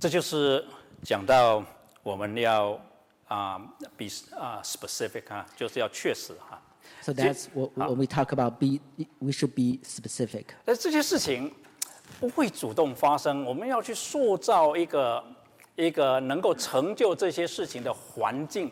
[0.00, 0.64] 这就是
[1.02, 1.62] 讲到
[2.02, 2.80] 我们要
[3.28, 3.60] 啊、
[3.96, 6.60] 比啊、specific 啊，就是要确实哈、
[7.02, 8.80] So See- that's what, when we talk about be,
[9.18, 10.46] we should be specific.
[10.64, 11.52] 但这些事情
[12.18, 15.22] 不会主动发生，我们要去塑造一个
[15.79, 18.69] 一个能够成就这些事情的环境。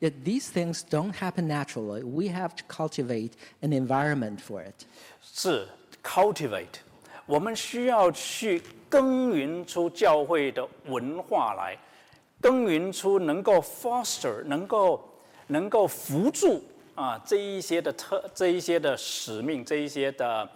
[0.00, 2.04] Yet these things don't happen naturally.
[2.04, 4.86] We have to cultivate an environment for it.
[5.20, 5.66] 是
[6.04, 6.78] cultivate，
[7.26, 11.76] 我们需要去耕耘出教会的文化来，
[12.40, 15.04] 耕耘出能够 foster，能够
[15.48, 16.62] 能够扶助
[16.94, 20.48] 啊这一些的特这一些的使命，这一些的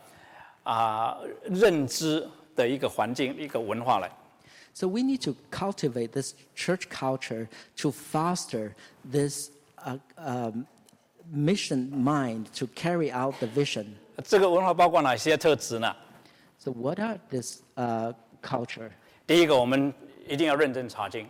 [0.62, 4.08] 啊认知的一个环境，一个文化来。
[4.73, 7.47] So we need to cultivate this church culture
[7.77, 8.75] to foster
[9.09, 9.49] this
[9.85, 10.65] uh, um,
[11.31, 13.95] mission mind to carry out the vision.
[14.23, 15.95] 这个文化包括哪些特质呢？
[16.59, 18.91] So what are this uh, culture?
[19.25, 19.93] 第一个，我们
[20.27, 21.27] 一定要认真查经。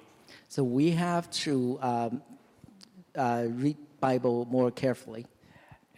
[0.50, 2.22] So we have to um,
[3.16, 5.26] uh, read Bible more carefully.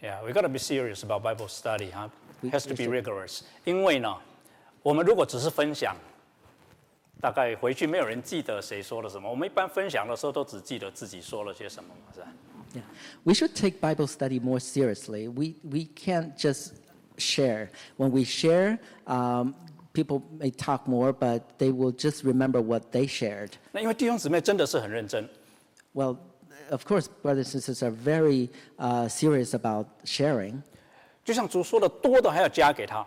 [0.02, 2.08] Yeah, we got to be serious about Bible study, huh?
[2.42, 3.42] We- Has to we be should- rigorous.
[3.64, 4.16] 因为呢，
[4.82, 5.94] 我们如果只是分享，
[7.20, 9.28] 大概回去没有人记得谁说了什么。
[9.28, 12.26] 我们一般分享的时候都只记得自己说了些什么嘛，是吧？
[12.72, 12.82] Yeah.
[13.24, 15.28] We should take Bible study more seriously.
[15.28, 16.74] We, we can't just
[17.18, 17.68] share.
[17.96, 19.54] When we share, um,
[19.92, 23.50] people may talk more, but they will just remember what they shared.
[23.72, 25.28] 那因为弟兄姊妹真的是很认真，
[25.92, 26.16] Well,
[26.70, 30.62] of course, brothers and sisters are very uh, serious about sharing.
[31.24, 33.04] 就像主说的，多的还要加给他。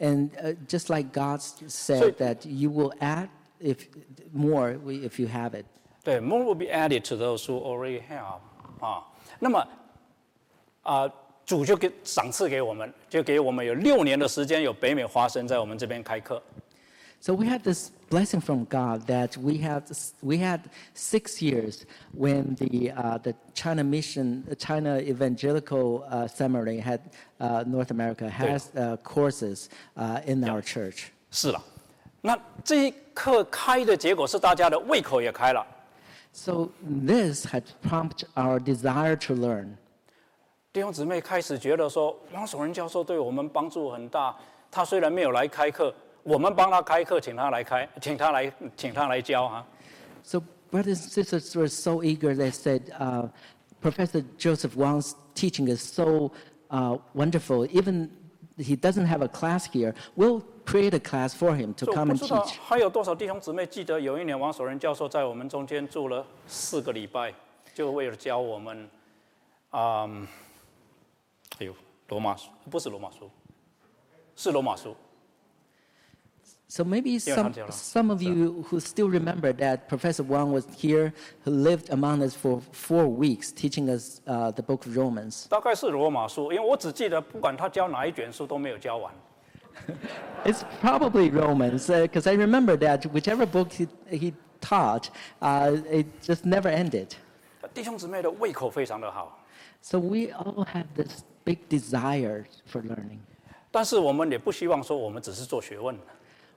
[0.00, 3.28] And uh, just like God So- said that you will add
[3.60, 3.86] if,
[4.32, 5.64] more if you have it.
[6.04, 8.40] 对，more will be added to those who already have
[8.80, 9.04] 啊。
[9.38, 9.66] 那么
[10.82, 11.12] 啊、
[11.44, 16.40] 主就给赏赐给我们，就给我们有六年的时间，有北美华生在我们这边开课。
[17.18, 19.82] So we had this blessing from God that we had
[20.20, 20.60] we had
[20.94, 21.84] six years
[22.16, 27.00] when the uh, the China Mission China Evangelical uh, Seminary had
[27.40, 31.10] uh, North America has uh, courses uh, in our church.
[31.32, 31.60] 是了，
[32.20, 35.64] 那这一课开的结果是大家的胃口也开了，
[36.32, 39.76] So this had prompted our desire to learn.
[40.72, 44.36] 弟兄姊妹开始觉得说，王守仁教授对我们帮助很大。
[44.70, 49.64] 他虽然没有来开课，我们帮他开课，请他来开，请他来，请他来教啊。
[50.22, 52.34] So brothers and sisters were so eager.
[52.34, 53.28] They said, uh,
[53.80, 56.32] Professor Joseph Wang's teaching is so
[56.70, 57.66] uh, wonderful.
[57.70, 58.10] Even
[58.58, 59.94] he doesn't have a class here.
[60.16, 62.56] We'll create a class for him to 所以我 come 不 and 知道 teach.
[62.60, 67.32] 还有多少弟兄姊妹记得有一年王守仁教授在我们中间住了四个礼拜，
[67.74, 68.88] 就为了教我们，
[69.70, 70.08] 啊、
[71.58, 71.74] 哎呦，
[72.08, 73.30] 罗马书不是罗马书，
[74.34, 74.96] 是罗马书。
[76.68, 77.70] So maybe Yeah, some, Angela.
[77.70, 81.12] some of you who still remember that Professor Wang was here,
[81.44, 85.46] who lived among us for four weeks, teaching us uh, the book of Romans.
[85.48, 89.14] 大概是罗马书，因为我只记得不管他教哪一卷书都没有教完。
[90.44, 96.44] It's probably Romans, because I remember that whichever book he, he taught, uh, it just
[96.44, 97.14] never ended.
[97.74, 99.38] 弟兄姊妹的胃口非常的好，
[99.82, 103.18] So we all have this big desire for learning.
[103.70, 105.96] 但是我们也不希望说我们只是做学问，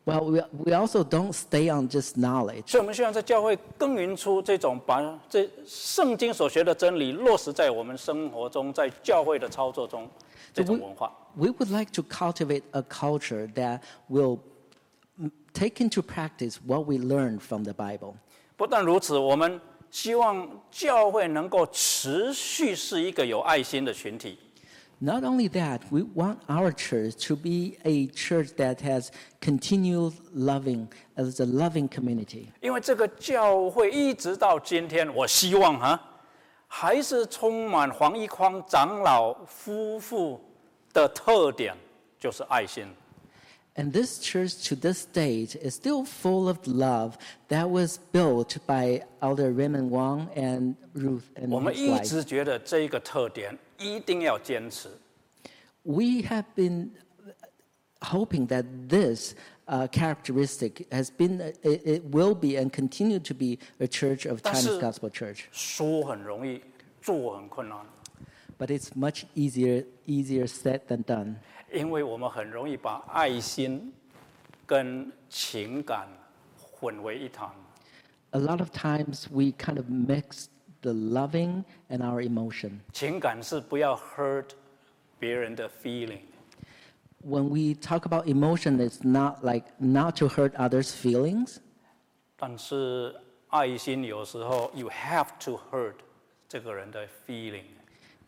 [0.07, 2.67] Well, we, we also don't stay on just knowledge.
[2.67, 10.07] 所以我们希望在教会耕耘出这种把这圣经所学的真理落实在我们生活中，在教会的操作中
[10.53, 11.11] 这种文化。
[11.35, 14.41] We would like to cultivate a culture that will
[15.19, 18.17] mm, take into practice what we learn from the Bible.
[18.59, 19.59] 不但如此，我们
[19.91, 24.39] 希望教会能够持续是一个有爱心的群体。
[25.04, 31.40] Not only that, we want our church to be a church that has continual loving, as
[31.40, 32.48] a loving community.
[32.60, 35.98] 因为这个教会一直到今天，我希望哈，
[36.68, 40.42] 还是充满黄一匡长老夫妇
[40.92, 41.74] 的特点，
[42.20, 42.86] 就是爱心。
[43.76, 47.14] And this church to this date is still full of love
[47.48, 52.04] that was built by Elder Raymond Wang and Ruth and 我们 his 一 wife.
[52.04, 54.90] 直觉得这一个特点 一定要坚持，
[55.84, 56.92] We have been
[58.02, 59.34] hoping that this
[59.68, 64.42] uh, characteristic has been, it, it will be, and continue to be a church of
[64.42, 65.46] That's Chinese a- Gospel Church.
[65.52, 66.62] 说很容易，
[67.02, 67.78] 做很困难，
[68.58, 71.36] But it's much easier, easier said than done.
[71.72, 73.94] 因为我们很容易把爱心
[74.66, 76.08] 跟情感
[76.58, 77.50] 混为一谈。
[78.32, 80.48] A lot of times we kind of mix
[80.84, 82.80] the loving and our emotion.
[82.94, 84.50] 情感是不要 hurt
[85.18, 86.22] 别人的 feeling。
[87.24, 91.58] When we talk about emotion, it's not like not to hurt others' feelings,
[92.38, 93.16] 但是
[93.50, 95.96] 爱心有时候 you have to hurt
[96.48, 97.64] 这个人的 feeling。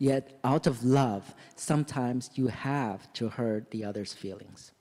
[0.02, 1.22] yet out of love,
[1.56, 4.72] sometimes you have to hurt the other's feelings.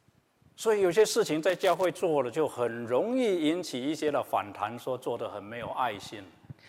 [0.55, 6.23] 所以有些事情在教会做了，就很容易引起一些的反弹，说做的很没有爱心，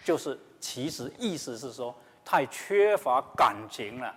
[0.05, 1.95] 就是 其实意思是说
[2.25, 4.15] 太缺乏感情了。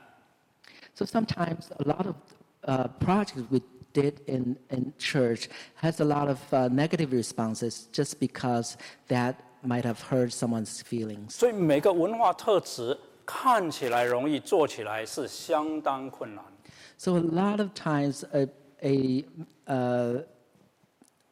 [0.93, 2.15] So sometimes a lot of
[2.63, 3.61] uh, projects we
[3.93, 5.49] did in, in church
[5.81, 8.75] has a lot of uh, negative responses just because
[9.07, 11.31] that might have hurt someone's feelings.
[11.31, 16.43] 所以每个文化特质看起来容易，做起来是相当困难。
[16.97, 18.47] So a lot of times a,
[18.81, 19.25] a,
[19.67, 20.23] uh,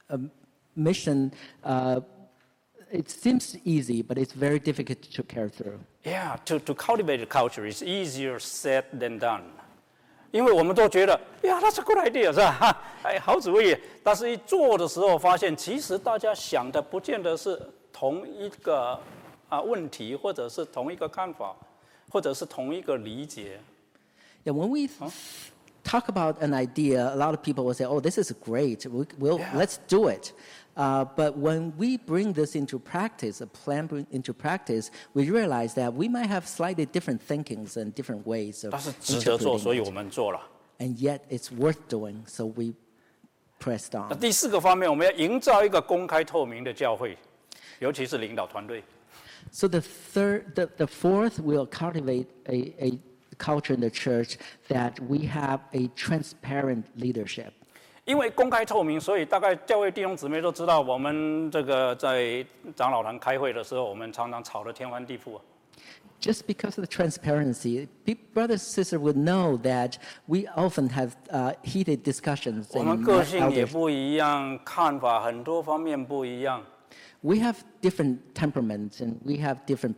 [0.07, 0.20] a
[0.76, 1.32] mission,
[1.64, 2.01] uh,
[2.91, 5.80] it seems easy, but it's very difficult to carry through.
[6.03, 9.43] Yeah, to to cultivate a culture is easier said than done.
[10.32, 12.51] 因为我们都觉得呀，that's a good idea，是 吧？
[12.51, 13.78] 哈哎，好主意。
[14.03, 17.59] 但是一做的时候，发现其实大家想的不见得是
[17.91, 18.99] 同一个
[19.49, 21.55] 啊问题，或者是同一个看法，
[22.09, 23.59] 或者是同一个理解。
[24.43, 24.89] Yeah, when we
[25.84, 28.89] talk about an idea, a lot of people will say, "Oh, this is great.
[28.89, 29.55] We, we'll, Yeah.
[29.55, 30.34] Let's do it."
[30.78, 35.76] Uh, but when we bring this into practice, a plan bring into practice, we realize
[35.76, 39.93] that we might have slightly different thinkings and different ways of 但是值得做，所以 interpreting 我 it.
[39.93, 40.41] 们做了。
[40.80, 42.74] And yet, it's worth doing, so we
[43.59, 44.20] pressed 那 on.
[44.20, 47.18] 第四个方面，我们要营造一个公开透明的教会，
[47.80, 48.84] 尤其是领导团队。
[49.51, 52.99] So the third, the, the fourth, will cultivate a, a
[53.38, 54.38] culture in the church
[54.70, 57.51] that we have a transparent leadership.
[58.09, 62.42] 因为公开透明，所以大概教会弟兄姊妹都知道，我们这个在
[62.74, 65.42] 长老堂开会的时候，我们常常吵得天翻地覆啊。
[66.18, 67.86] Just because of the transparency,
[68.34, 72.68] brothers and sisters would know that we often have uh, heated discussions.
[72.72, 76.62] 我们个性也.不一样，看法很多方面不一样。
[77.20, 79.96] We have different temperaments and we have different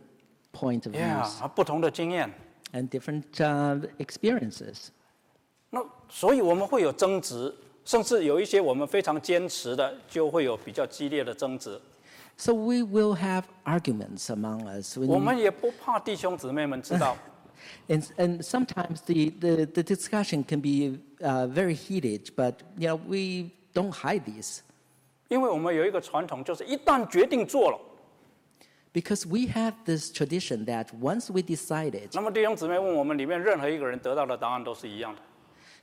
[0.51, 2.29] point of Yeah，views 啊不同的经验。
[2.73, 4.89] and different uh, experiences.
[5.69, 7.53] 那所以我们会有争执，
[7.83, 11.79] 甚至有一些我们非常坚持的，就会有比较激烈的争执。
[12.37, 14.97] So we will have arguments among us.
[14.97, 17.17] 我们也不怕弟兄姊妹们知道。
[17.87, 23.51] And, and sometimes the, the, the discussion can be uh, very heated, but you know, we
[23.73, 24.61] don't hide these
[25.27, 27.79] 因为我们有一个传统，就是一旦决定做了
[28.93, 35.21] ，because we have this tradition that once we decided, 那么弟兄姊妹问我们里面任何一个人得到的答案都是一样的。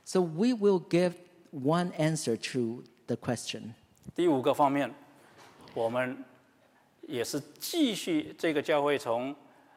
[0.03, 1.13] so we will give
[1.52, 3.74] one answer to the question.
[4.14, 4.92] 第五个方面，
[5.74, 6.24] 我们
[7.02, 9.34] 也是继续这个教会从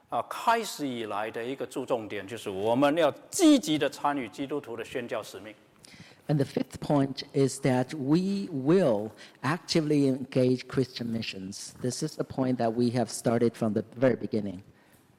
[0.10, 5.53] 啊开始以来的一个注重点，就是我们要积极的参与基督徒的宣教使命。
[6.30, 11.74] And the fifth point is that we will actively engage Christian missions.
[11.82, 14.60] This is the point that we have started from the very beginning.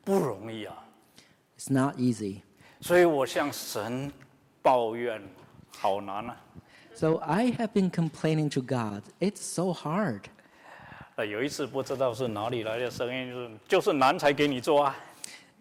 [0.05, 0.85] 不容易啊，
[1.59, 2.43] It's not easy.
[2.83, 4.13] 所以我向神
[4.61, 5.23] 抱怨，
[5.77, 6.37] 好难啊。
[6.95, 9.03] So I have been complaining to God.
[9.21, 10.23] It's so hard.
[11.17, 14.97] 呃，有一次不知道是哪里来的声音，就是就是难才给你做啊。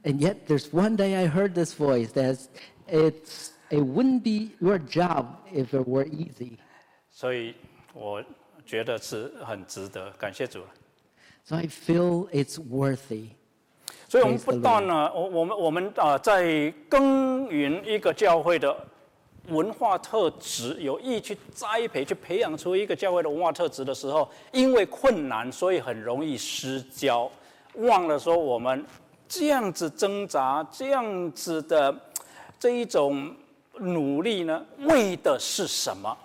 [0.04, 2.40] And yet, there's one day I heard this voice that
[2.88, 6.58] it's, it wouldn't be your job if it were easy.
[7.12, 7.56] 所以
[7.94, 8.24] 我
[8.66, 10.68] 觉得是很值得，感谢主了。
[11.44, 13.30] So I feel it's worthy.
[14.08, 18.88] 所以我们 Praise 不 the 但呢，我我们我们啊、在耕耘一个教会的
[19.49, 27.31] 文化特质，有意去栽培、去培养出一个教会的文化特质的时候，因为困难，所以很容易失焦，
[27.75, 28.85] 忘了说我们
[29.29, 31.95] 这样子挣扎、这样子的
[32.59, 33.35] 这一种
[33.79, 36.17] 努力呢，为的是什么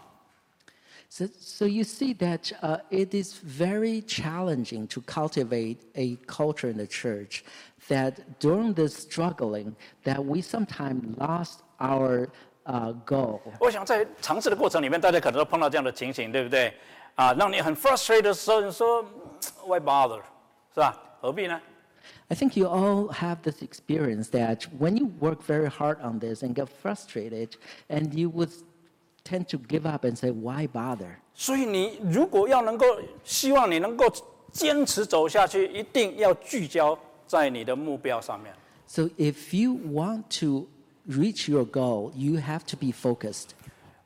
[1.09, 6.77] ？So, so you see that uh, it is very challenging to cultivate a culture in
[6.77, 7.43] the church
[7.87, 12.27] that during this struggling that we sometimes lost our
[12.66, 13.40] uh, goal.
[13.58, 16.72] 我想在尝试的过程里面，大家可能都碰到这样的情形，对不对？
[17.14, 19.04] 啊，让你很 frustrated 的时候，你说
[19.66, 20.20] why bother，
[20.74, 20.96] 是吧？
[21.20, 21.60] 何必呢？
[22.28, 26.42] I think you all have this experience that when you work very hard on this
[26.42, 27.50] and get frustrated,
[27.88, 28.50] and you would
[29.24, 31.16] tend to give up and say, why bother?
[31.34, 32.86] 所以你如果要能够
[33.22, 34.10] 希望你能够
[34.50, 38.52] 坚持走下去，一定要聚焦在你的目标上面。
[38.86, 40.66] So if you want to
[41.06, 43.50] reach your goal, you have to be focused.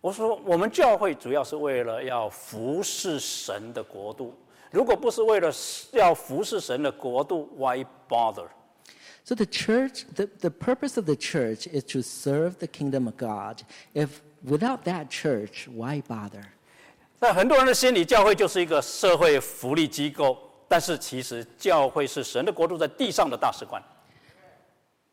[0.00, 4.34] 我说，我们教会主要是为了要服侍神的国度。
[4.70, 5.52] 如果不是为了
[5.92, 8.46] 要服侍神的国度，why bother？
[9.24, 13.16] So the church, the, the purpose of the church is to serve the kingdom of
[13.16, 13.62] God.
[13.94, 16.44] If without that church, why bother?
[17.18, 20.38] 在很多人的心里，教会就是一个社会福利机构，
[20.68, 23.82] 但是其实教会是神的国度在地上的大使馆。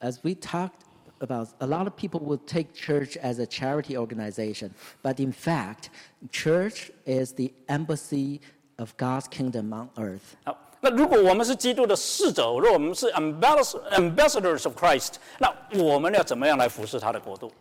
[0.02, 0.72] As we talked
[1.20, 4.72] about, a lot of people will take church as a charity organization,
[5.02, 5.90] but in fact,
[6.32, 8.42] church is the embassy
[8.78, 10.36] of God's kingdom on earth.
[10.44, 17.52] 好，那如果我们是基督的使者，如果我们是 ambassadors ambassadors of Christ，那我们要怎么样来服侍他的国度？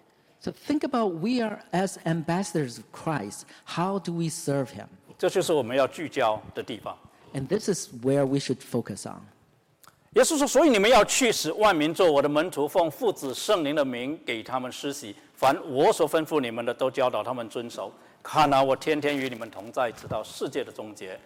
[0.41, 3.43] So think about we are as ambassadors of Christ.
[3.65, 4.87] How do we serve him?
[5.17, 6.99] 这就是我们要聚焦的地方。
[7.33, 9.21] And this is where we should focus on.
[10.15, 15.15] 耶稣说：“所以你们要去，使万民做我的门徒，奉父子圣灵的名给他们施洗。
[15.35, 17.91] 凡我所吩咐你们的，都教导他们遵守。
[18.23, 21.19] 看啊，我天天与你们同在，直到世界的终结。”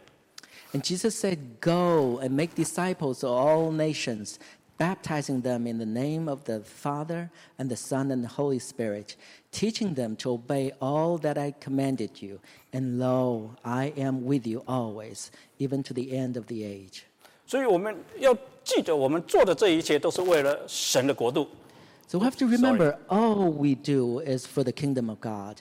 [0.72, 4.36] And Jesus said, Go and make disciples of all nations,
[4.78, 9.16] baptizing them in the name of the Father and the Son and the Holy Spirit,
[9.50, 12.40] teaching them to obey all that I commanded you.
[12.72, 17.06] And lo, I am with you always, even to the end of the age.
[17.50, 18.34] 所以我们要
[18.64, 21.48] 记得，我们做的这一切都是为了神的国度。
[22.08, 25.58] So we have to remember all we do is for the kingdom of God.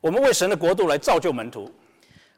[0.00, 1.70] 我们为神的国度来造就门徒，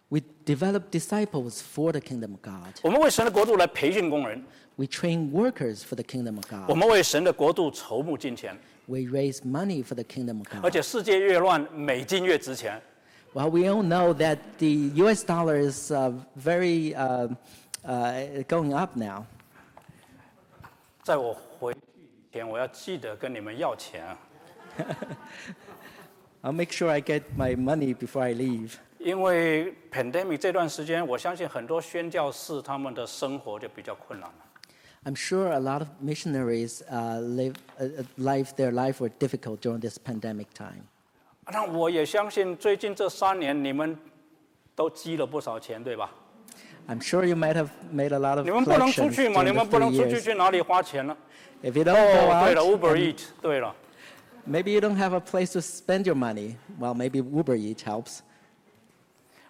[0.09, 2.74] We develop disciples for the kingdom of God.
[2.82, 4.45] 我们为神的国度来培训工人，
[4.76, 6.76] We train workers for the kingdom of 我 God.
[6.76, 8.59] 们为神的国度筹募金钱。
[8.86, 10.72] We raise money for the kingdom of 而 God.
[10.72, 12.80] 且世界越乱，美金越值钱。
[13.32, 15.22] Well, we all know that the U.S.
[15.24, 17.28] dollar is uh, very uh,
[17.84, 19.24] uh, going up now.
[21.03, 24.18] 在我回去以前，我要记得跟你们要钱啊，
[26.43, 28.74] I'll make sure I get my money before I leave.
[28.99, 34.34] 因为 pandemic 这段时间，我相信很多宣教士他们的生活就比较困难了。
[35.05, 39.61] I'm sure a lot of missionaries uh, live, uh, uh, life, their life were difficult
[39.62, 40.84] during this pandemic time.
[41.51, 43.97] 那我也相信，最近这三年你们
[44.76, 46.11] 都积了不少钱，对吧？
[46.88, 49.43] I'm sure you might have made a lot of 你们不能出 collections 去嘛？
[49.43, 50.20] during 你 the 们不能 three 出去 years.
[50.20, 51.16] 去哪里花钱呢？
[51.62, 53.74] If you don't 哦 go，对了 out, ，Uber and Eat，对了，
[54.49, 56.57] maybe you don't have a place to spend your money.
[56.80, 58.20] Well, maybe Uber Eats helps.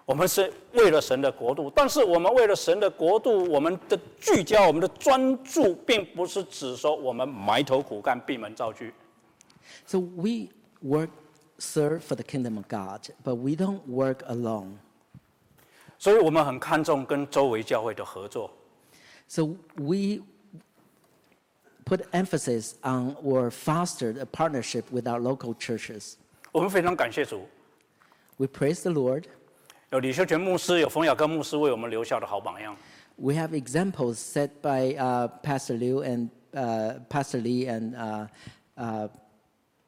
[0.05, 8.93] 我们是为了神的国度，但是我们为了神的国度，我们的聚焦、我们的专注，并不是指说我们埋头苦干、闭门造句。
[9.87, 10.49] So we
[10.83, 11.11] work,
[11.59, 14.79] serve for the kingdom of God, but we don't work alone.
[16.06, 18.52] 所以我们很看重跟周围教会的合作。
[19.28, 20.22] So we
[21.84, 26.14] put emphasis on or fostered a partnership with our local churches.
[26.52, 27.48] 我们非常感谢主
[28.38, 29.24] ，We praise the Lord.
[29.90, 32.78] 有李修全牧师、有冯雅各牧师为我们留下的好榜样。
[33.16, 38.28] We have examples set by uh, Pastor Liu and uh, Pastor Lee and uh,
[38.78, 39.10] uh,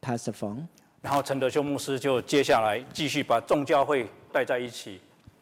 [0.02, 0.68] Pastor Feng.
[1.04, 5.00] 然后陈德修牧师就接下来继续把众教会带在一起，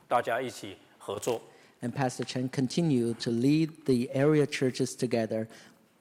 [0.09, 1.41] 大家一起合作。
[1.83, 5.47] And Pastor Chen continued to lead the area churches together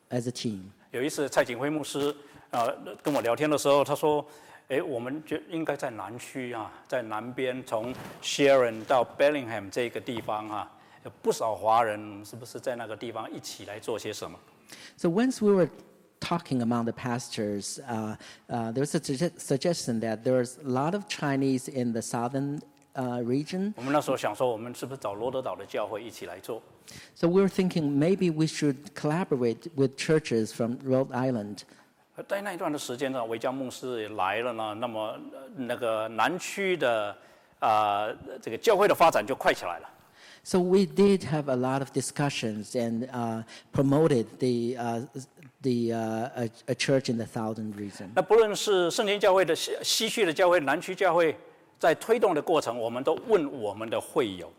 [0.09, 0.71] as a team.
[0.91, 2.09] 有一次蔡景辉牧师
[2.51, 10.69] 啊、呃跟我聊天的时候，他说：“哎，我们就应该在南区啊，在南边从 Sharon 到 Bellingham 这个地方啊，
[11.05, 14.37] 有不少华人，是不是在那个地方一起来做些什么？”
[14.97, 15.69] So once we were
[16.19, 18.17] talking among the pastors, uh,
[18.49, 22.59] uh, there was a sugge- suggestion that there's a lot of Chinese in the southern
[22.95, 23.73] uh, region.
[23.75, 26.61] 我们那时候想说，我们是不是找罗德岛的教会一起来做？
[27.15, 31.59] So we were thinking maybe we should collaborate with churches from Rhode Island.
[32.15, 37.15] 而在那一段的时间呢，维嘉牧师也来了呢，那么呃那个南区的
[37.59, 38.07] 啊、
[38.41, 39.89] 这个教会的发展就快起来了。
[40.43, 43.43] So we did have a lot of discussions and uh,
[43.73, 45.01] promoted the, uh,
[45.61, 48.09] the, uh, a, a church in the southern region.
[48.15, 51.35] 那不论是圣经教会的西西区的教会、南区教会，
[51.84, 54.50] 在推动的过程，我们都问我们的会友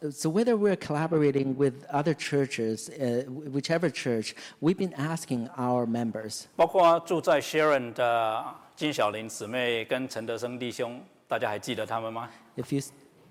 [0.00, 6.44] ，So whether we're collaborating with other churches, uh, whichever church, we've been asking our members.
[6.56, 8.42] 包括住在 Sharon 的
[8.74, 10.98] 金小玲姊妹跟陈德生弟兄，
[11.28, 12.80] 大家还记得他们吗？If you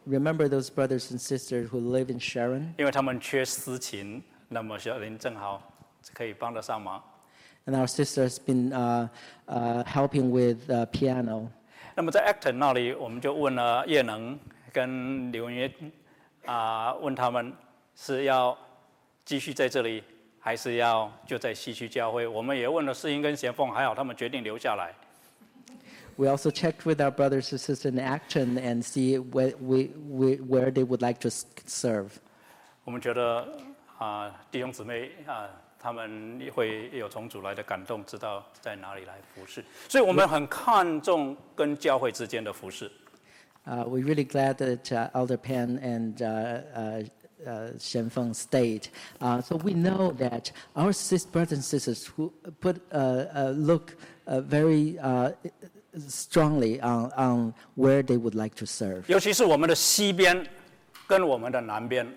[0.07, 5.59] remember those brothers and sisters who live in Sharon, 因为他们缺司琴，那么小玲正好
[6.13, 7.01] 可以帮得上忙。
[7.65, 9.07] and our sister has been uh,
[9.47, 11.51] uh, helping with uh, piano.
[11.97, 14.37] 那么在 Acton 那里，我们就问了叶能
[14.73, 15.71] 跟刘文约
[16.45, 17.53] 啊、问他们
[17.95, 18.55] 是要
[19.23, 20.03] 继续在这里，
[20.39, 22.27] 还是要就在西区教会？
[22.27, 24.93] 我们也问了世英跟贤凤，还好他们决定留下来。
[26.17, 30.71] We also checked with our brothers and sisters in Acton and see where, we, we, where
[30.71, 32.09] they would like to serve.
[32.83, 33.47] 我们觉得
[33.97, 35.49] 啊、弟兄姊妹啊、
[35.79, 39.63] 他们会有从主来的感动，知道在哪里来服侍。
[39.87, 42.91] 所以我们很看重跟教会之间的服侍。
[43.67, 47.03] Uh, we're really glad that uh, Elder Pan and uh, uh,
[47.47, 48.89] uh, Shenfeng stayed.
[49.19, 53.95] Uh, so we know that our sis- brothers and sisters who put uh, uh, look
[54.27, 55.31] uh, very uh,
[56.07, 60.45] strongly on, on where they would like to serve, 尤其是我们的西边
[61.07, 62.07] 跟我们的南边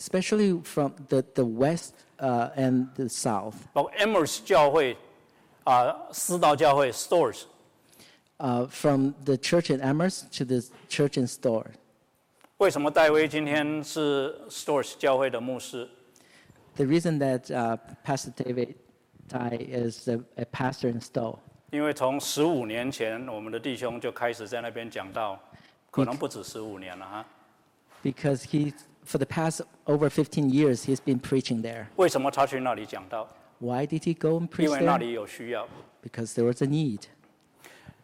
[0.00, 3.54] ，especially from the, the west uh, and the South.
[3.72, 3.92] 包括
[8.70, 11.74] from the church in Amherst to the church in Storrs.
[12.58, 15.88] 为什么戴威今天是 Storrs 教会的牧师
[16.76, 18.74] ？The reason that uh, Pastor David
[19.28, 21.38] Tai is a, a pastor in Stowe.
[21.70, 25.38] 因为从十五年前，我们的弟兄就开始在那边讲到，
[25.90, 27.26] 可能不止十五年了哈。
[28.02, 28.72] Because he
[29.07, 31.87] for the past over 15 years, he's been preaching there.
[31.95, 33.27] 为什么他去那里讲道？
[33.59, 34.99] Why did he go and 因 preach 为那 there?
[34.99, 35.67] 里有需要。
[36.01, 37.01] Because there was a need.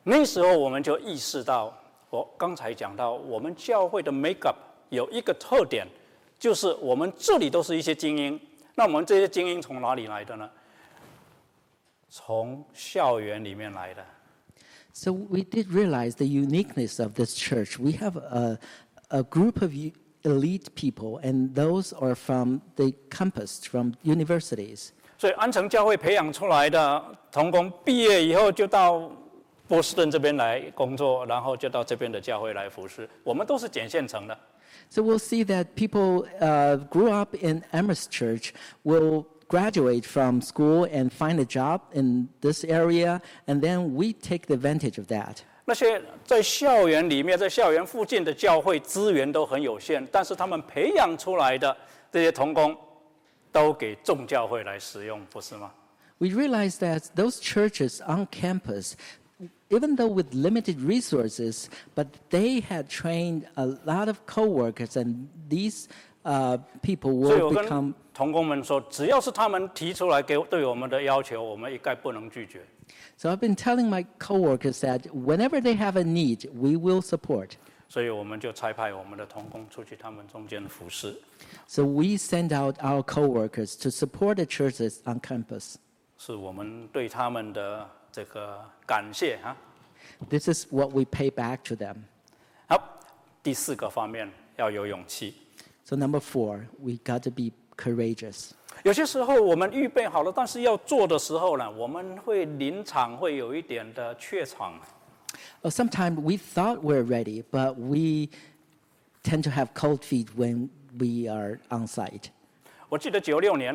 [0.04, 1.78] 那时候我们就意识到，
[2.10, 4.56] 我刚才讲到，我们教会的 make up
[4.90, 5.88] 有一个特点，
[6.40, 8.40] 就是我们这里都是一些精英。
[8.76, 10.50] 那我们这些精英从哪里来的呢？
[12.10, 14.06] 从校园里面来的。
[14.94, 17.78] So we did realize the uniqueness of this church.
[17.78, 18.58] We have a,
[19.10, 19.92] a group of u-
[20.24, 24.90] elite people, and those are from the campus, from universities.
[25.18, 29.12] 所以安城教会培养出来的童工，毕业以后就到
[29.68, 33.08] 波士顿这边来工作，然后就到这边的教会来服侍。
[33.24, 34.38] 我们都是捡现成的。
[34.90, 40.86] So we'll see that people uh, grew up in Amherst Church will graduate from school
[40.86, 45.44] and find a job in this area, and then we take the advantage of that.
[45.65, 51.75] 那些在校园里面、在校园附近的教会资源都很有限，但是他们培养出来的
[52.12, 52.77] 这些童工，
[53.51, 55.73] 都给众教会来使用，不是吗
[56.19, 58.93] ？We realize that those churches on campus,
[59.71, 65.87] even though with limited resources, but they had trained a lot of co-workers, and these
[66.25, 72.61] uh, people will become 童工们说，只要是他们提出来给对我们的要求，我们一概不能拒绝。
[73.18, 77.58] So I've been telling my coworkers that whenever they have a need, we will support.
[77.88, 81.20] 所以我们就差派我们的童工出去他们中间服侍，
[81.68, 85.76] So we send out our coworkers to support the churches on campus.
[86.18, 89.58] 是我们对他们的这个感谢啊。
[90.30, 91.96] This is what we pay back to them.
[92.68, 93.00] 好，
[93.42, 95.34] 第四个方面要有勇气。
[95.84, 98.52] So number four, we got to be courageous.
[98.85, 104.74] 有些时候我们预备好了，但是要做的时候呢，我们会临场会有一点的怯场。
[105.62, 108.28] Sometimes we thought we're ready, but we
[109.22, 110.68] tend to have cold feet when
[110.99, 112.24] we are on site.
[112.91, 113.74] 我记得九六年，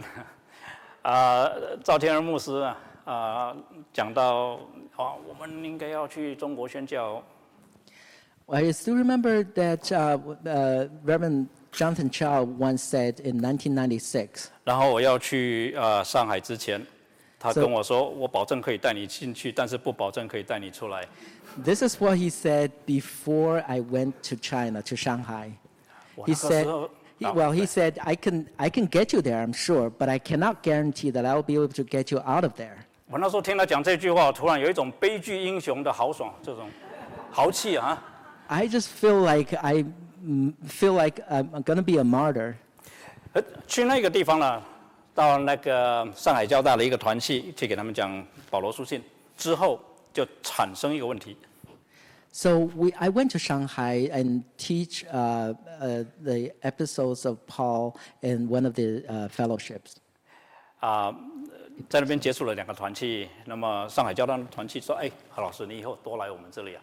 [1.02, 1.50] 啊、
[1.84, 3.58] 赵天儿牧师啊，啊、
[3.92, 4.60] 讲到
[4.96, 7.24] 啊，我们应该要去中国宣教。
[8.46, 14.48] I still remember that uh, uh, Reverend Jonathan Chao once said in 1996.
[14.64, 16.86] 然后我要去呃上海之前，
[17.40, 21.06] 他跟我说，我保证可以带你进去，但是不保证可以带你出来。
[21.64, 25.52] This is what he said before I went to China to Shanghai.
[26.26, 26.68] He said.
[27.22, 30.08] He, well, he uh, said, I can, I can get you there, I'm sure, but
[30.08, 32.78] I cannot guarantee that I will be able to get you out of there.
[33.08, 36.70] 我那时候听他讲这句话，突然有一种悲剧英雄的豪爽，这种
[37.30, 38.02] 豪气啊。
[38.48, 39.84] I just feel like I
[40.67, 42.55] feel like I'm going to be a martyr.
[43.33, 44.63] 呃，去那个地方呢，
[45.15, 49.03] 到那个上海交大的一个团契去给他们讲保罗书信
[49.37, 49.81] 之后，
[50.13, 51.37] 就产生一个问题，
[52.31, 58.49] So we, I went to Shanghai and teach uh, uh, the episodes of Paul in
[58.49, 59.97] one of the uh, fellowships.
[60.81, 61.15] 啊、
[61.89, 66.83] 在那边结束了两个团契，那么上海交大的团契说：“哎，何老师，你以后多来我们这里啊。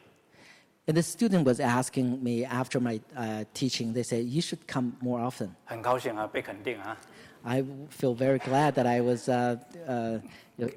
[0.87, 4.93] And the student was asking me after my uh, teaching, they said, you should come
[4.99, 5.49] more often.
[5.65, 6.97] ”很高兴啊，被肯定啊。
[7.43, 9.57] I feel very glad that I was uh,
[9.87, 10.19] uh,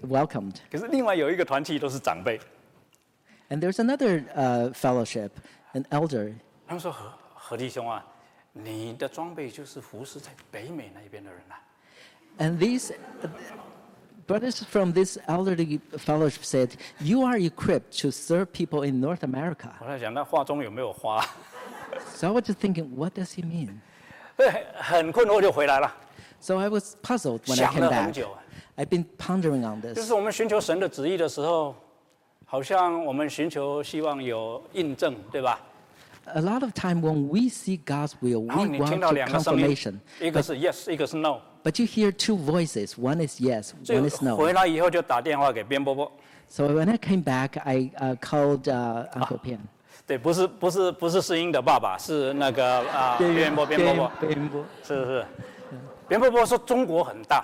[0.07, 0.57] welcomed.
[0.71, 2.39] 可是另外有一个团契都是长辈，
[3.49, 5.31] And there's another uh, fellowship,
[5.73, 6.35] an elder.
[6.67, 8.05] 他们说：“何何弟兄啊，
[8.53, 11.61] 你的装备就是服侍在北美那边的人啊。
[12.39, 12.93] And these
[14.29, 19.71] brothers from this elderly fellowship said, You are equipped to serve people in North America.
[19.81, 21.25] ”我在想，那话中有没有花？
[22.15, 23.81] So I was just thinking, what does he mean?
[24.37, 25.95] 对，很困惑就回来了。
[26.41, 28.13] So I was puzzled when I 想 came 了很 back.
[28.13, 28.39] 久啊。
[28.77, 30.07] I've been pondering on 就 this.
[30.07, 31.77] 是我们寻求神的旨意的时候，
[32.45, 35.61] 好像我们寻求希望有印证，对吧？
[36.27, 39.15] a lot of time when we see God's will, 然后 we 你听 want 到 to
[39.15, 41.39] 两个声音 confirmation.，一个是 yes，一个是 no。
[41.63, 42.99] But you hear two voices.
[42.99, 44.37] One is yes, 所以 one is no.
[44.37, 46.13] 回来以后就打电话给边波波，
[46.49, 49.59] So when I came back, I uh, called uh, Uncle Pian.
[50.07, 54.65] 对，不是不是不是世英的爸爸，是那个啊边波边波波，边波。
[54.83, 55.27] 是是。
[56.07, 57.43] 边波波说中国很大，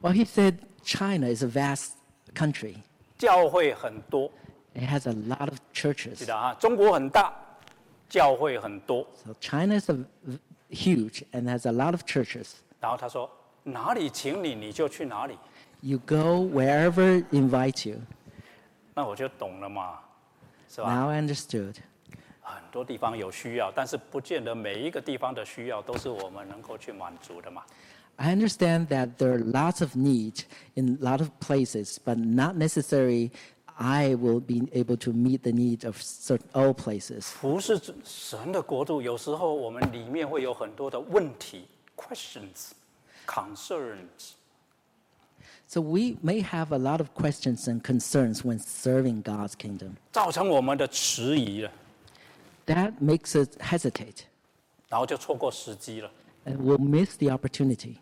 [0.00, 1.94] Well, he said China is a vast
[2.32, 2.76] country.
[3.18, 4.30] 教会很多，
[4.72, 6.24] It has a lot of 记 churches.
[6.24, 7.34] 得啊，中国很大，
[8.08, 9.04] 教会很多。
[9.24, 9.96] So China is a,
[10.70, 12.52] huge and has a lot of churches.
[12.85, 13.27] 然后他说
[13.63, 15.35] 哪里请你你就去哪里
[15.81, 17.97] ，You go wherever invite you.
[18.93, 19.97] 那我就懂了嘛，
[20.69, 21.77] 是吧？Now understood.
[22.41, 27.63] 很多地方有需要，但是不见得每一个地方的需要都是我们能够去满足的嘛。
[28.17, 30.43] I understand that there are lots of need
[30.75, 33.31] in a lot of places, but not necessarily
[33.77, 37.21] I will be able to meet the needs of certain all places.
[37.21, 41.65] 服侍神的国度，有时候我们里面会有很多的问题
[41.96, 44.34] （questions、concerns），
[45.66, 49.92] So we may have a lot of questions and concerns when serving God's kingdom.
[50.12, 51.70] 造成我们的迟疑了，
[52.66, 54.22] That makes us hesitate
[54.88, 56.10] 然后就错过时机了。
[56.44, 57.96] and we'll miss the opportunity.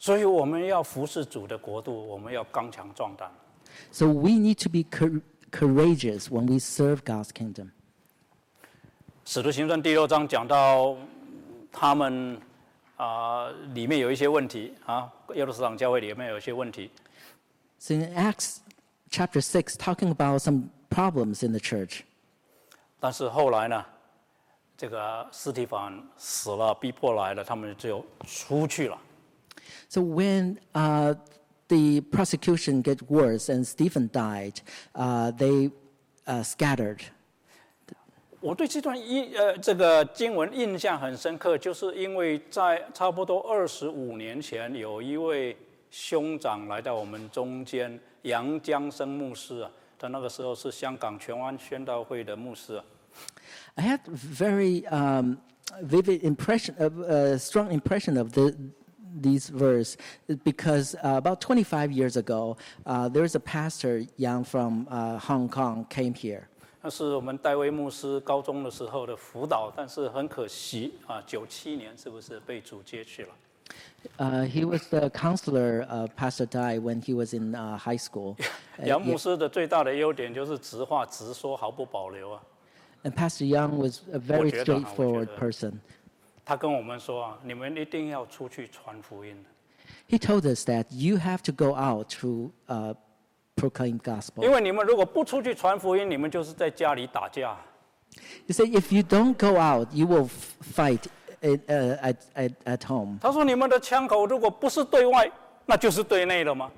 [0.00, 3.30] 所以我们要服侍主的国度，我们要刚强壮胆。
[3.92, 5.20] So we need to be cour-
[5.52, 7.70] courageous when we serve God's kingdom.
[9.24, 10.96] 使徒行传第六章讲到
[11.70, 12.40] 他们
[12.96, 16.90] 啊、里面有一些问题啊，耶路撒冷教会里面有一些问题，
[17.78, 18.58] So in Acts
[19.10, 22.02] chapter 6, talking about some problems in the church.
[23.00, 23.84] 但是后来呢，
[24.76, 28.96] 这个斯提凡死了，逼迫来了，他们就出去了。
[29.88, 31.14] So when uh,
[31.68, 34.60] the prosecution get worse and Stephen died,
[34.94, 35.72] uh, they
[36.26, 37.00] uh, scattered.
[38.39, 45.57] 我对这段印呃这个经文印象很深刻，就是因为在差不多二十五年前，有一位
[45.89, 52.83] 兄长来到我们中间，杨江生牧师啊，他那个时候是香港荃湾宣道会的牧师啊。
[53.73, 55.37] I had very um,
[55.81, 58.53] vivid impression, of, a strong impression of the,
[59.19, 59.97] these verse
[60.43, 65.87] because about 25 years ago, uh, there was a pastor, Yang from uh, Hong Kong,
[65.89, 66.47] came here.
[66.81, 73.29] 那是我们戴维牧师高中的时候的辅导，但是很可惜啊，九七年是不是被主接去了
[74.17, 78.35] ？Uh, he was the counselor of Pastor Dai when he was in uh, high school.
[78.77, 82.41] Uh, 杨牧师的最大的优点就是直话直说，毫不保留啊。
[83.03, 85.79] and Pastor Young was a very straightforward person.
[86.45, 89.35] 他跟我们说啊，你们一定要出去传福音。
[90.07, 92.95] He told us that you have to go out to uh,
[93.56, 94.50] proclaim 因 gospel.
[94.50, 97.56] 为你们如果不出去传福音，你们就是在家里打架。
[98.46, 101.06] He said, if you don't go out, you will f- fight
[101.40, 103.18] at, uh, at, at, at home.
[103.20, 105.30] 他说你们的枪口如果不是对外，
[105.64, 106.70] 那就是对内了吗？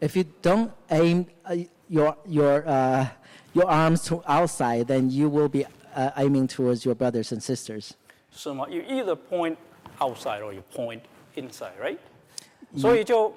[0.00, 3.06] If you don't aim uh, your, your, uh,
[3.54, 5.64] your arms to outside, then you will be
[5.94, 7.92] uh, aiming towards your brothers and sisters.
[8.30, 8.66] 是吗？
[8.68, 9.56] You either point
[9.98, 11.00] outside or you point
[11.34, 11.96] inside, right？、
[12.76, 13.32] 所以就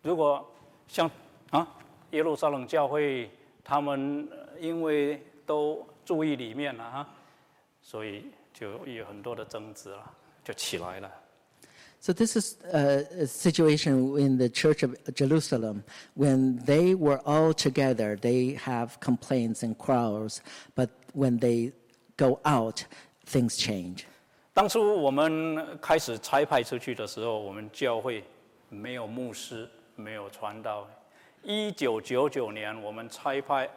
[0.00, 0.48] 如果
[0.87, 1.09] 像
[1.49, 1.67] 啊
[2.11, 3.29] 耶路撒冷教会，
[3.63, 7.07] 他们呃因为都注意里面了哈，
[7.81, 10.11] 所以就有很多的争执了，
[10.43, 11.11] 就起来了。
[11.99, 15.81] So this is uh, a situation in the Church of Jerusalem
[16.15, 18.15] when they were all together.
[18.15, 20.41] They have complaints and quarrels,
[20.75, 21.73] but when they
[22.15, 22.85] go out,
[23.25, 24.03] things change.
[24.53, 28.23] 当初我们开始差派出去的时候，我们教会
[28.69, 29.67] 没有牧师，
[29.97, 30.87] 没有传道。
[31.43, 33.69] 一九九九年，我们差派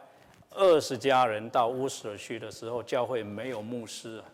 [0.51, 4.25] 二十家人到乌斯尔去的时候，教会没有牧师啊。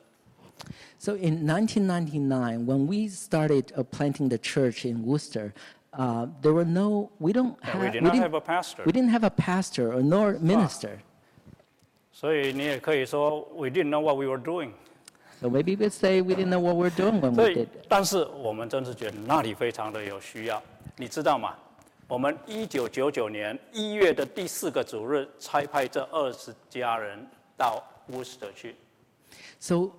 [1.00, 5.54] So in 1999, when we started uh, planting the church in Worcester,
[5.94, 8.84] uh, there were no, we don't have, we did we not have a pastor.
[8.84, 10.98] we didn't have a pastor or nor minister.
[12.12, 14.72] 所以你也可以说，we didn't know what we were doing。
[15.40, 20.60] So maybe we'd say we didn't know what we were doing when 所 we did.，但是我们真是觉得那里非常的有需要，
[20.96, 21.56] 你知道吗？
[22.09, 27.27] 我们一九九九年一月的第四个主日，差派这二十家人
[27.57, 28.75] 到乌斯特去。
[29.59, 29.93] So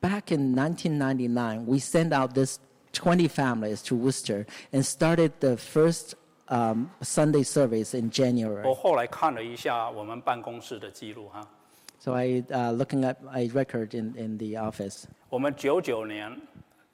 [0.00, 2.58] back in 1999, we sent out this
[2.92, 6.14] 20 families to Worcester and started the first
[6.48, 8.66] um, Sunday service in January.
[8.66, 11.46] 我后来看了一下我们办公室的记录哈，
[11.98, 15.04] So I uh, looking at a record in, in the office.
[15.28, 16.30] 我们九九年、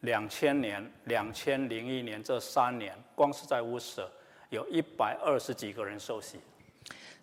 [0.03, 4.11] 两千年、两千零一年这三年，光是在乌斯特
[4.49, 6.39] 有一百二十几个人受洗。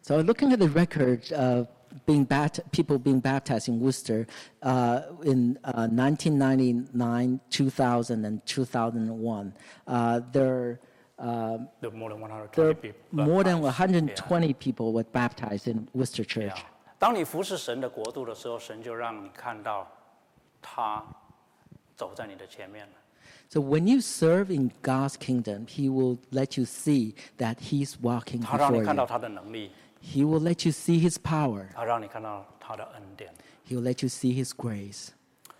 [0.02, 1.66] So looking at the record of
[2.06, 4.26] being bapt- people being baptized in Worcester
[4.62, 9.52] uh, in uh, 1999, 2000, and 2001.
[9.86, 10.78] Uh, there,
[11.18, 13.24] uh, There are more than 120 there people.
[13.26, 14.20] more than baptized.
[14.22, 16.48] 120 people were baptized in Worcester Yeah.
[16.54, 16.64] Church.
[16.98, 19.86] 当你服侍神的国度的时候，神就让你看到
[20.62, 21.02] 他
[21.99, 22.93] 走在你的前面了。
[23.49, 28.41] So when you serve in God's kingdom, He will let you see that He's walking
[28.41, 29.07] 他让 before 你看到 you.
[29.07, 29.71] 他的能力，
[30.03, 31.67] He will let you see His power.
[31.73, 33.33] 他让你看到他的恩典。
[33.67, 35.09] He will let you see His grace.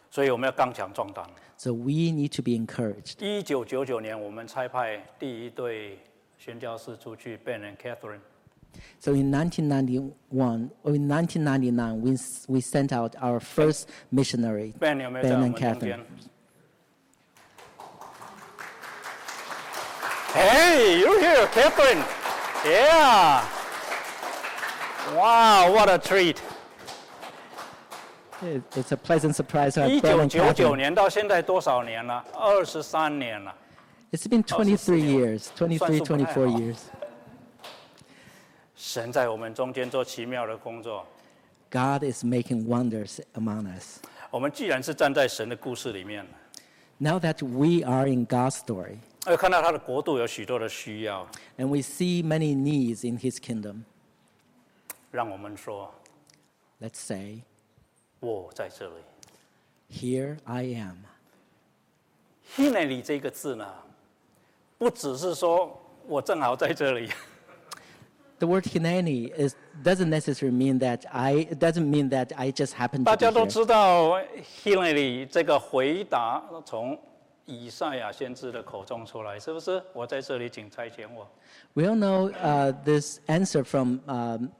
[0.10, 1.30] 所以我们要刚强壮胆。
[1.58, 3.24] So we need to be encouraged.
[3.24, 6.00] 一九九九年，我们差派第一队
[6.38, 8.20] 宣教士出去，Ben and Catherine。
[9.00, 15.00] So in 1991, or in 1999, we, s- we sent out our first missionary, Ben
[15.00, 16.00] 有没有在 Ben 我 and 们中间 Catherine.？
[20.34, 22.04] Hey, you here, Catherine?
[22.66, 23.44] Yeah.
[25.16, 26.42] Wow, what a treat!
[28.42, 30.76] It- It's a pleasant surprise to 一 have Ben 九 and 九九 Catherine.
[30.78, 32.24] 年到现在多少年了？
[32.34, 33.54] 二十三年了。
[34.12, 36.42] It's been 23 years, 23, 算数不太好。
[36.42, 36.76] 24 years.
[38.80, 41.06] 神在我们中间做奇妙的工作。
[41.72, 44.00] God is making wonders among us.
[44.32, 46.26] 我们既然是站在神的故事里面，
[46.98, 51.28] Now that we are in God's story 而看到他的国度有许多的需要，
[51.58, 53.84] and we see many needs in His kingdom,
[55.12, 55.94] 让我们说
[56.80, 57.42] let's say,
[58.20, 58.94] 我在这里。
[59.92, 60.98] Here I am.
[62.56, 63.68] h i n e l y 这个字呢，
[64.78, 67.10] 不只是说我正好在这里，
[68.41, 73.05] the word Hineni is doesn't necessarily mean that I doesn't mean that I just happen.
[73.05, 74.19] 大家都知道
[74.65, 76.99] Hineni 这个回答从
[77.45, 79.83] 以赛亚先知的口中出来，是不是？
[79.93, 81.29] 我在这里，请差遣我。
[81.75, 84.51] We all know uh, this answer from um,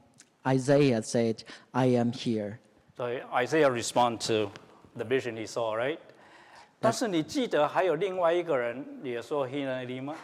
[0.45, 2.59] Isaiah said, "I am here."
[2.97, 4.51] So Isaiah respond to
[4.95, 5.97] the vision he saw, right?
[6.79, 10.15] 但是你记得还有另外一个人也说 Hineni 吗？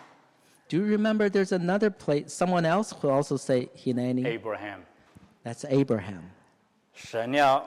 [0.68, 4.24] Do you remember there's another place, someone else who also say Hineni?
[4.24, 4.80] ？Abraham。
[5.44, 6.30] That's Abraham.
[6.94, 7.64] 神要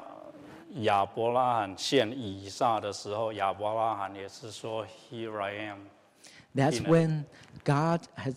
[0.81, 5.77] 亚伯拉罕献以撒的时候，亚伯拉罕也是说 Here I am。
[6.55, 6.89] That's Hineni.
[6.89, 7.25] when
[7.63, 8.35] God has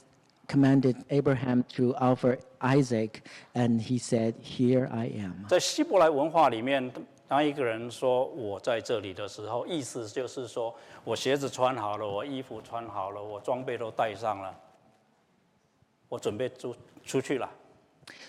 [0.49, 3.23] commanded Abraham to offer Isaac,
[3.55, 5.47] and he said, Here I am.
[5.49, 6.93] 在希伯来文化里面，
[7.28, 14.54] 当一个人说我在这里的时候，意思就是说我鞋子穿好了，我衣服穿好了，我装备都带上了，
[16.10, 17.50] 我准备出出去了。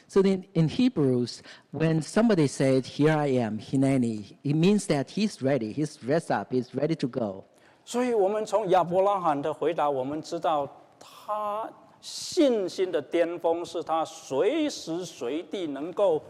[0.07, 1.41] So then in Hebrews,
[1.73, 6.53] when somebody said, Here I am, Hineni, it means that he's ready, he's dressed up,
[6.53, 7.45] he's ready to go.
[7.85, 10.69] 所以，我们从亚伯拉罕的回答，我们知道
[11.01, 11.69] 他
[12.01, 16.23] 信心的巅峰是他随时随地能够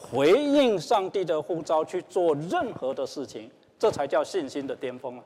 [0.00, 5.24] 回应上帝的呼召去做任何的事情，这才叫信心的巅峰啊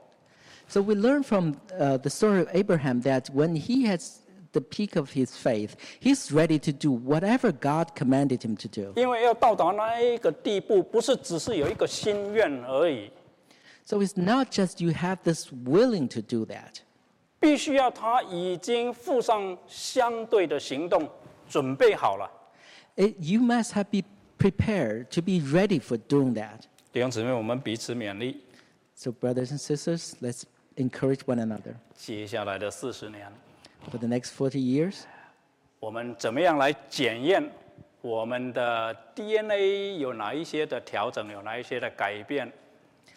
[0.67, 4.17] ！So we learn from uh, the story of Abraham that when he has
[4.51, 8.91] the peak of his faith, he's ready to do whatever God commanded him to do.
[8.95, 13.09] 因为要到达那一个地步，不是只是有一个心愿而已
[13.85, 16.81] ，So it's not just you have this willing to do that.
[17.39, 21.07] 必须要他已经付上相对的行动，
[21.47, 22.29] 准备好了。
[22.97, 24.07] It, you must have be
[24.38, 26.60] prepared to be ready for doing that.
[26.92, 28.42] 弟兄姊妹，我们彼此勉励，
[28.94, 30.42] So brothers and sisters, let's
[30.76, 31.74] encourage one another.
[31.94, 33.30] 接下来的四十年，
[33.90, 35.02] For the next 40 years,
[35.78, 37.50] 我们怎么样来检验
[38.02, 42.50] 我们的 DNA 有哪一些的调整，有哪一些的改变？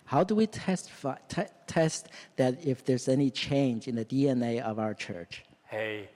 [0.06, 2.04] how do we testify, te- test
[2.36, 5.40] that if there's any change in the DNA of our church?
[5.68, 6.10] 嘿，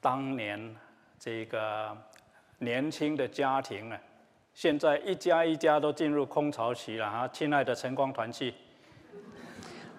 [0.00, 0.76] 当年
[1.18, 1.96] 这个
[2.59, 3.99] 年轻的家庭啊，
[4.53, 8.53] 现在一家一家都进入空巢期了哈，亲爱的晨光团契。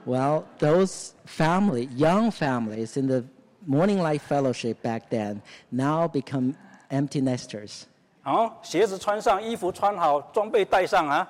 [0.06, 3.24] Well, those family, young families in the
[3.66, 5.40] Morning Light Fellowship back then
[5.70, 6.54] now become
[6.90, 7.82] empty nesters.
[8.22, 11.28] 好，鞋子穿上，衣服穿好，装备带上啊。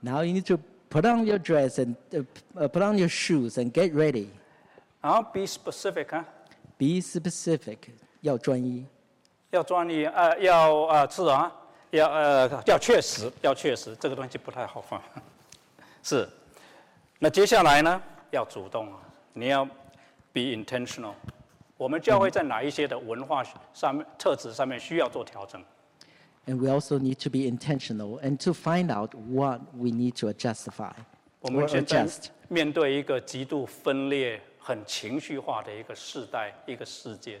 [0.00, 0.58] Now you need to
[0.90, 2.24] put on your dress and uh,
[2.56, 4.28] uh, put on your shoes and get ready.
[5.00, 6.24] 好，be specific 啊
[6.78, 7.78] ，Be specific.
[8.22, 8.86] 要专一。
[9.54, 11.50] 要专利，呃，要呃是啊，
[11.90, 15.00] 要呃要确实，要确实，这个东西不太好放。
[16.02, 16.28] 是，
[17.20, 18.02] 那接下来呢，
[18.32, 18.98] 要主动啊，
[19.32, 19.64] 你要
[20.32, 21.12] be intentional。
[21.76, 25.62] 我们教会在哪一些的文化上面、特质上面需要做调整
[26.46, 30.92] ？And we also need to be intentional and to find out what we need to justify
[31.40, 32.26] 我们现在 adjust.
[32.48, 37.40] 面对一个极度分裂、很情绪化的一个世代、一个世界，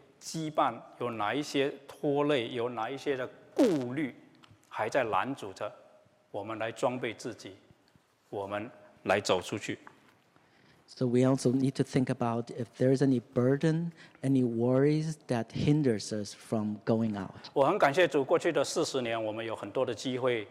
[0.21, 0.75] 羁绊？
[0.99, 2.49] 有哪一些拖累？
[2.49, 4.15] 有哪一些的顾虑
[4.69, 5.71] 还在拦阻着
[6.29, 7.55] 我们来装备自己？
[8.29, 8.69] 我们
[9.03, 9.79] 来走出去。
[10.85, 13.91] So we also need to think about if there's any burden,
[14.21, 17.49] any worries that hinders us from going out.
[17.53, 20.47] 我很感谢主，过去的四十年，我们有很多的机会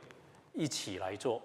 [0.55, 1.43] 一起来做。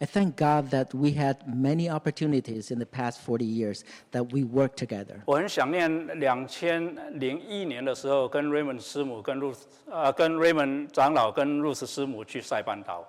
[0.00, 4.42] I thank God that we had many opportunities in the past 40 years that we
[4.44, 5.20] worked together.
[5.24, 9.60] 我很想念两千零一年的时候，跟 Raymond 师母、跟 Ruth
[9.90, 13.06] 呃，跟 Raymond 长老、跟 Ruth 师母去塞班岛。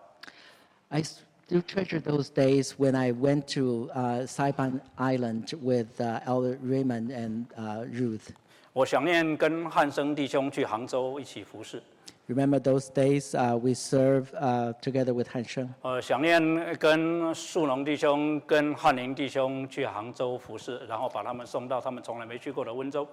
[0.90, 6.58] I still treasure those days when I went to uh, Saipan Island with uh, Elder
[6.64, 8.30] Raymond and uh, Ruth.
[8.74, 11.82] 我想念跟汉生弟兄去杭州一起服侍。
[12.30, 15.70] Remember those days uh, we served uh, together with Han Sheng?
[15.84, 23.08] 呃，想念跟树农弟兄、跟汉宁弟兄去杭州服侍，然后把他们送到他们从来没去过的温州。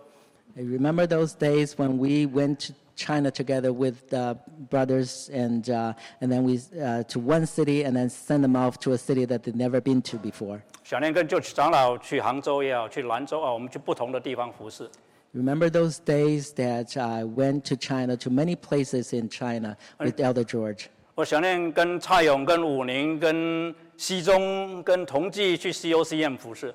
[0.56, 4.34] I remember those days when we went to China together with uh,
[4.70, 8.78] brothers and, uh, and then we uh, to one city and then send them off
[8.80, 10.60] to a city that they'd never been to before.
[10.84, 14.90] 想念跟 George 长老去杭州也好，去兰州啊，我们去不同的地方服侍。
[15.36, 20.44] Remember those days that I went to China, to many places in China with Elder
[20.44, 20.90] George.
[21.14, 26.74] 我想念跟蔡勇、跟武宁、跟西中、跟同济去 COCM 服侍。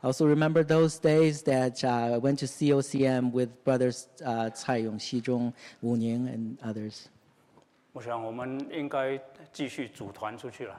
[0.00, 4.84] I also remember those days that uh, I went to COCM with brothers uh, Cai
[4.84, 7.06] Yong, Xi Zhong, Wu Ning, and others.
[7.92, 9.18] 我想我们应该
[9.52, 10.78] 继续组团出去了。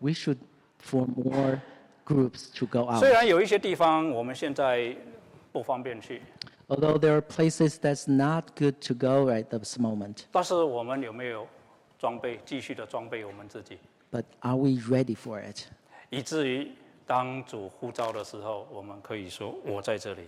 [0.00, 0.38] We should
[0.82, 1.60] form more
[2.04, 3.14] groups to go 虽 out.
[3.14, 4.96] 然有一些地方我们现在
[5.52, 6.20] 不方便去，
[6.68, 11.46] Although there are places that's not good to go right this moment, 但是我们有没有
[11.98, 13.78] 装备继续的装备我们自己，
[14.12, 15.64] but are we ready for it?
[16.10, 16.70] 以至于
[17.06, 20.22] 当主呼召的时候，我们可以说我在这里。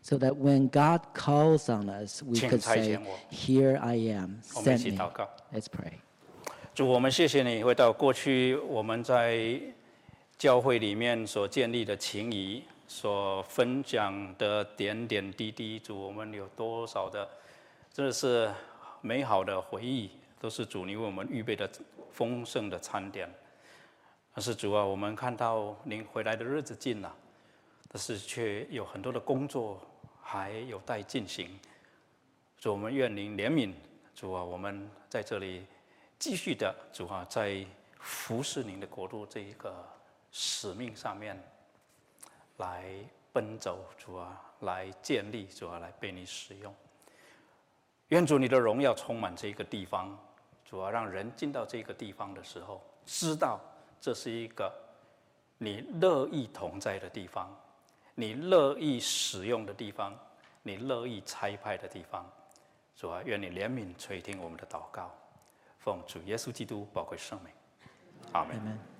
[0.00, 3.18] So that when God calls on us, we 请 could 差遣 say, 我。
[3.30, 4.96] Here I am, 我们一 send 起 me.
[4.96, 5.28] 祷告。
[5.52, 5.94] Let's pray.
[6.74, 9.60] 主，我们谢谢你回到过去我们在
[10.38, 15.79] 教会里面所建立的情谊， 所分享的点点滴滴。
[15.79, 17.27] 主，我们有多少的，
[17.91, 18.51] 真的是
[19.01, 21.69] 美好的回忆，都是主你为我们预备的
[22.11, 23.29] 丰盛的餐点。
[24.33, 27.15] 但是主啊，我们看到您回来的日子近了，
[27.87, 29.79] 但是却有很多的工作
[30.21, 31.59] 还有待进行。
[32.57, 33.73] 主，我们愿您怜悯。
[34.15, 35.65] 主啊，我们在这里
[36.17, 37.65] 继续的，主啊，在
[37.99, 39.73] 服侍您的国度这一个
[40.31, 41.35] 使命上面
[42.57, 42.85] 来
[43.31, 46.73] 奔走，主啊，来建立，主啊，来被你使用。
[48.09, 50.17] 愿主你的荣耀充满这个地方，
[50.63, 53.59] 主啊，让人进到这个地方的时候，知道
[53.99, 54.71] 这是一个
[55.57, 57.49] 你乐意同在的地方，
[58.13, 60.15] 你乐意使用的地方，
[60.61, 62.29] 你乐意差派的地方。
[62.95, 65.11] 主啊，愿你怜悯垂听我们的祷告，
[65.79, 67.51] 奉主耶稣基督宝贵圣名，
[68.31, 68.92] 阿门。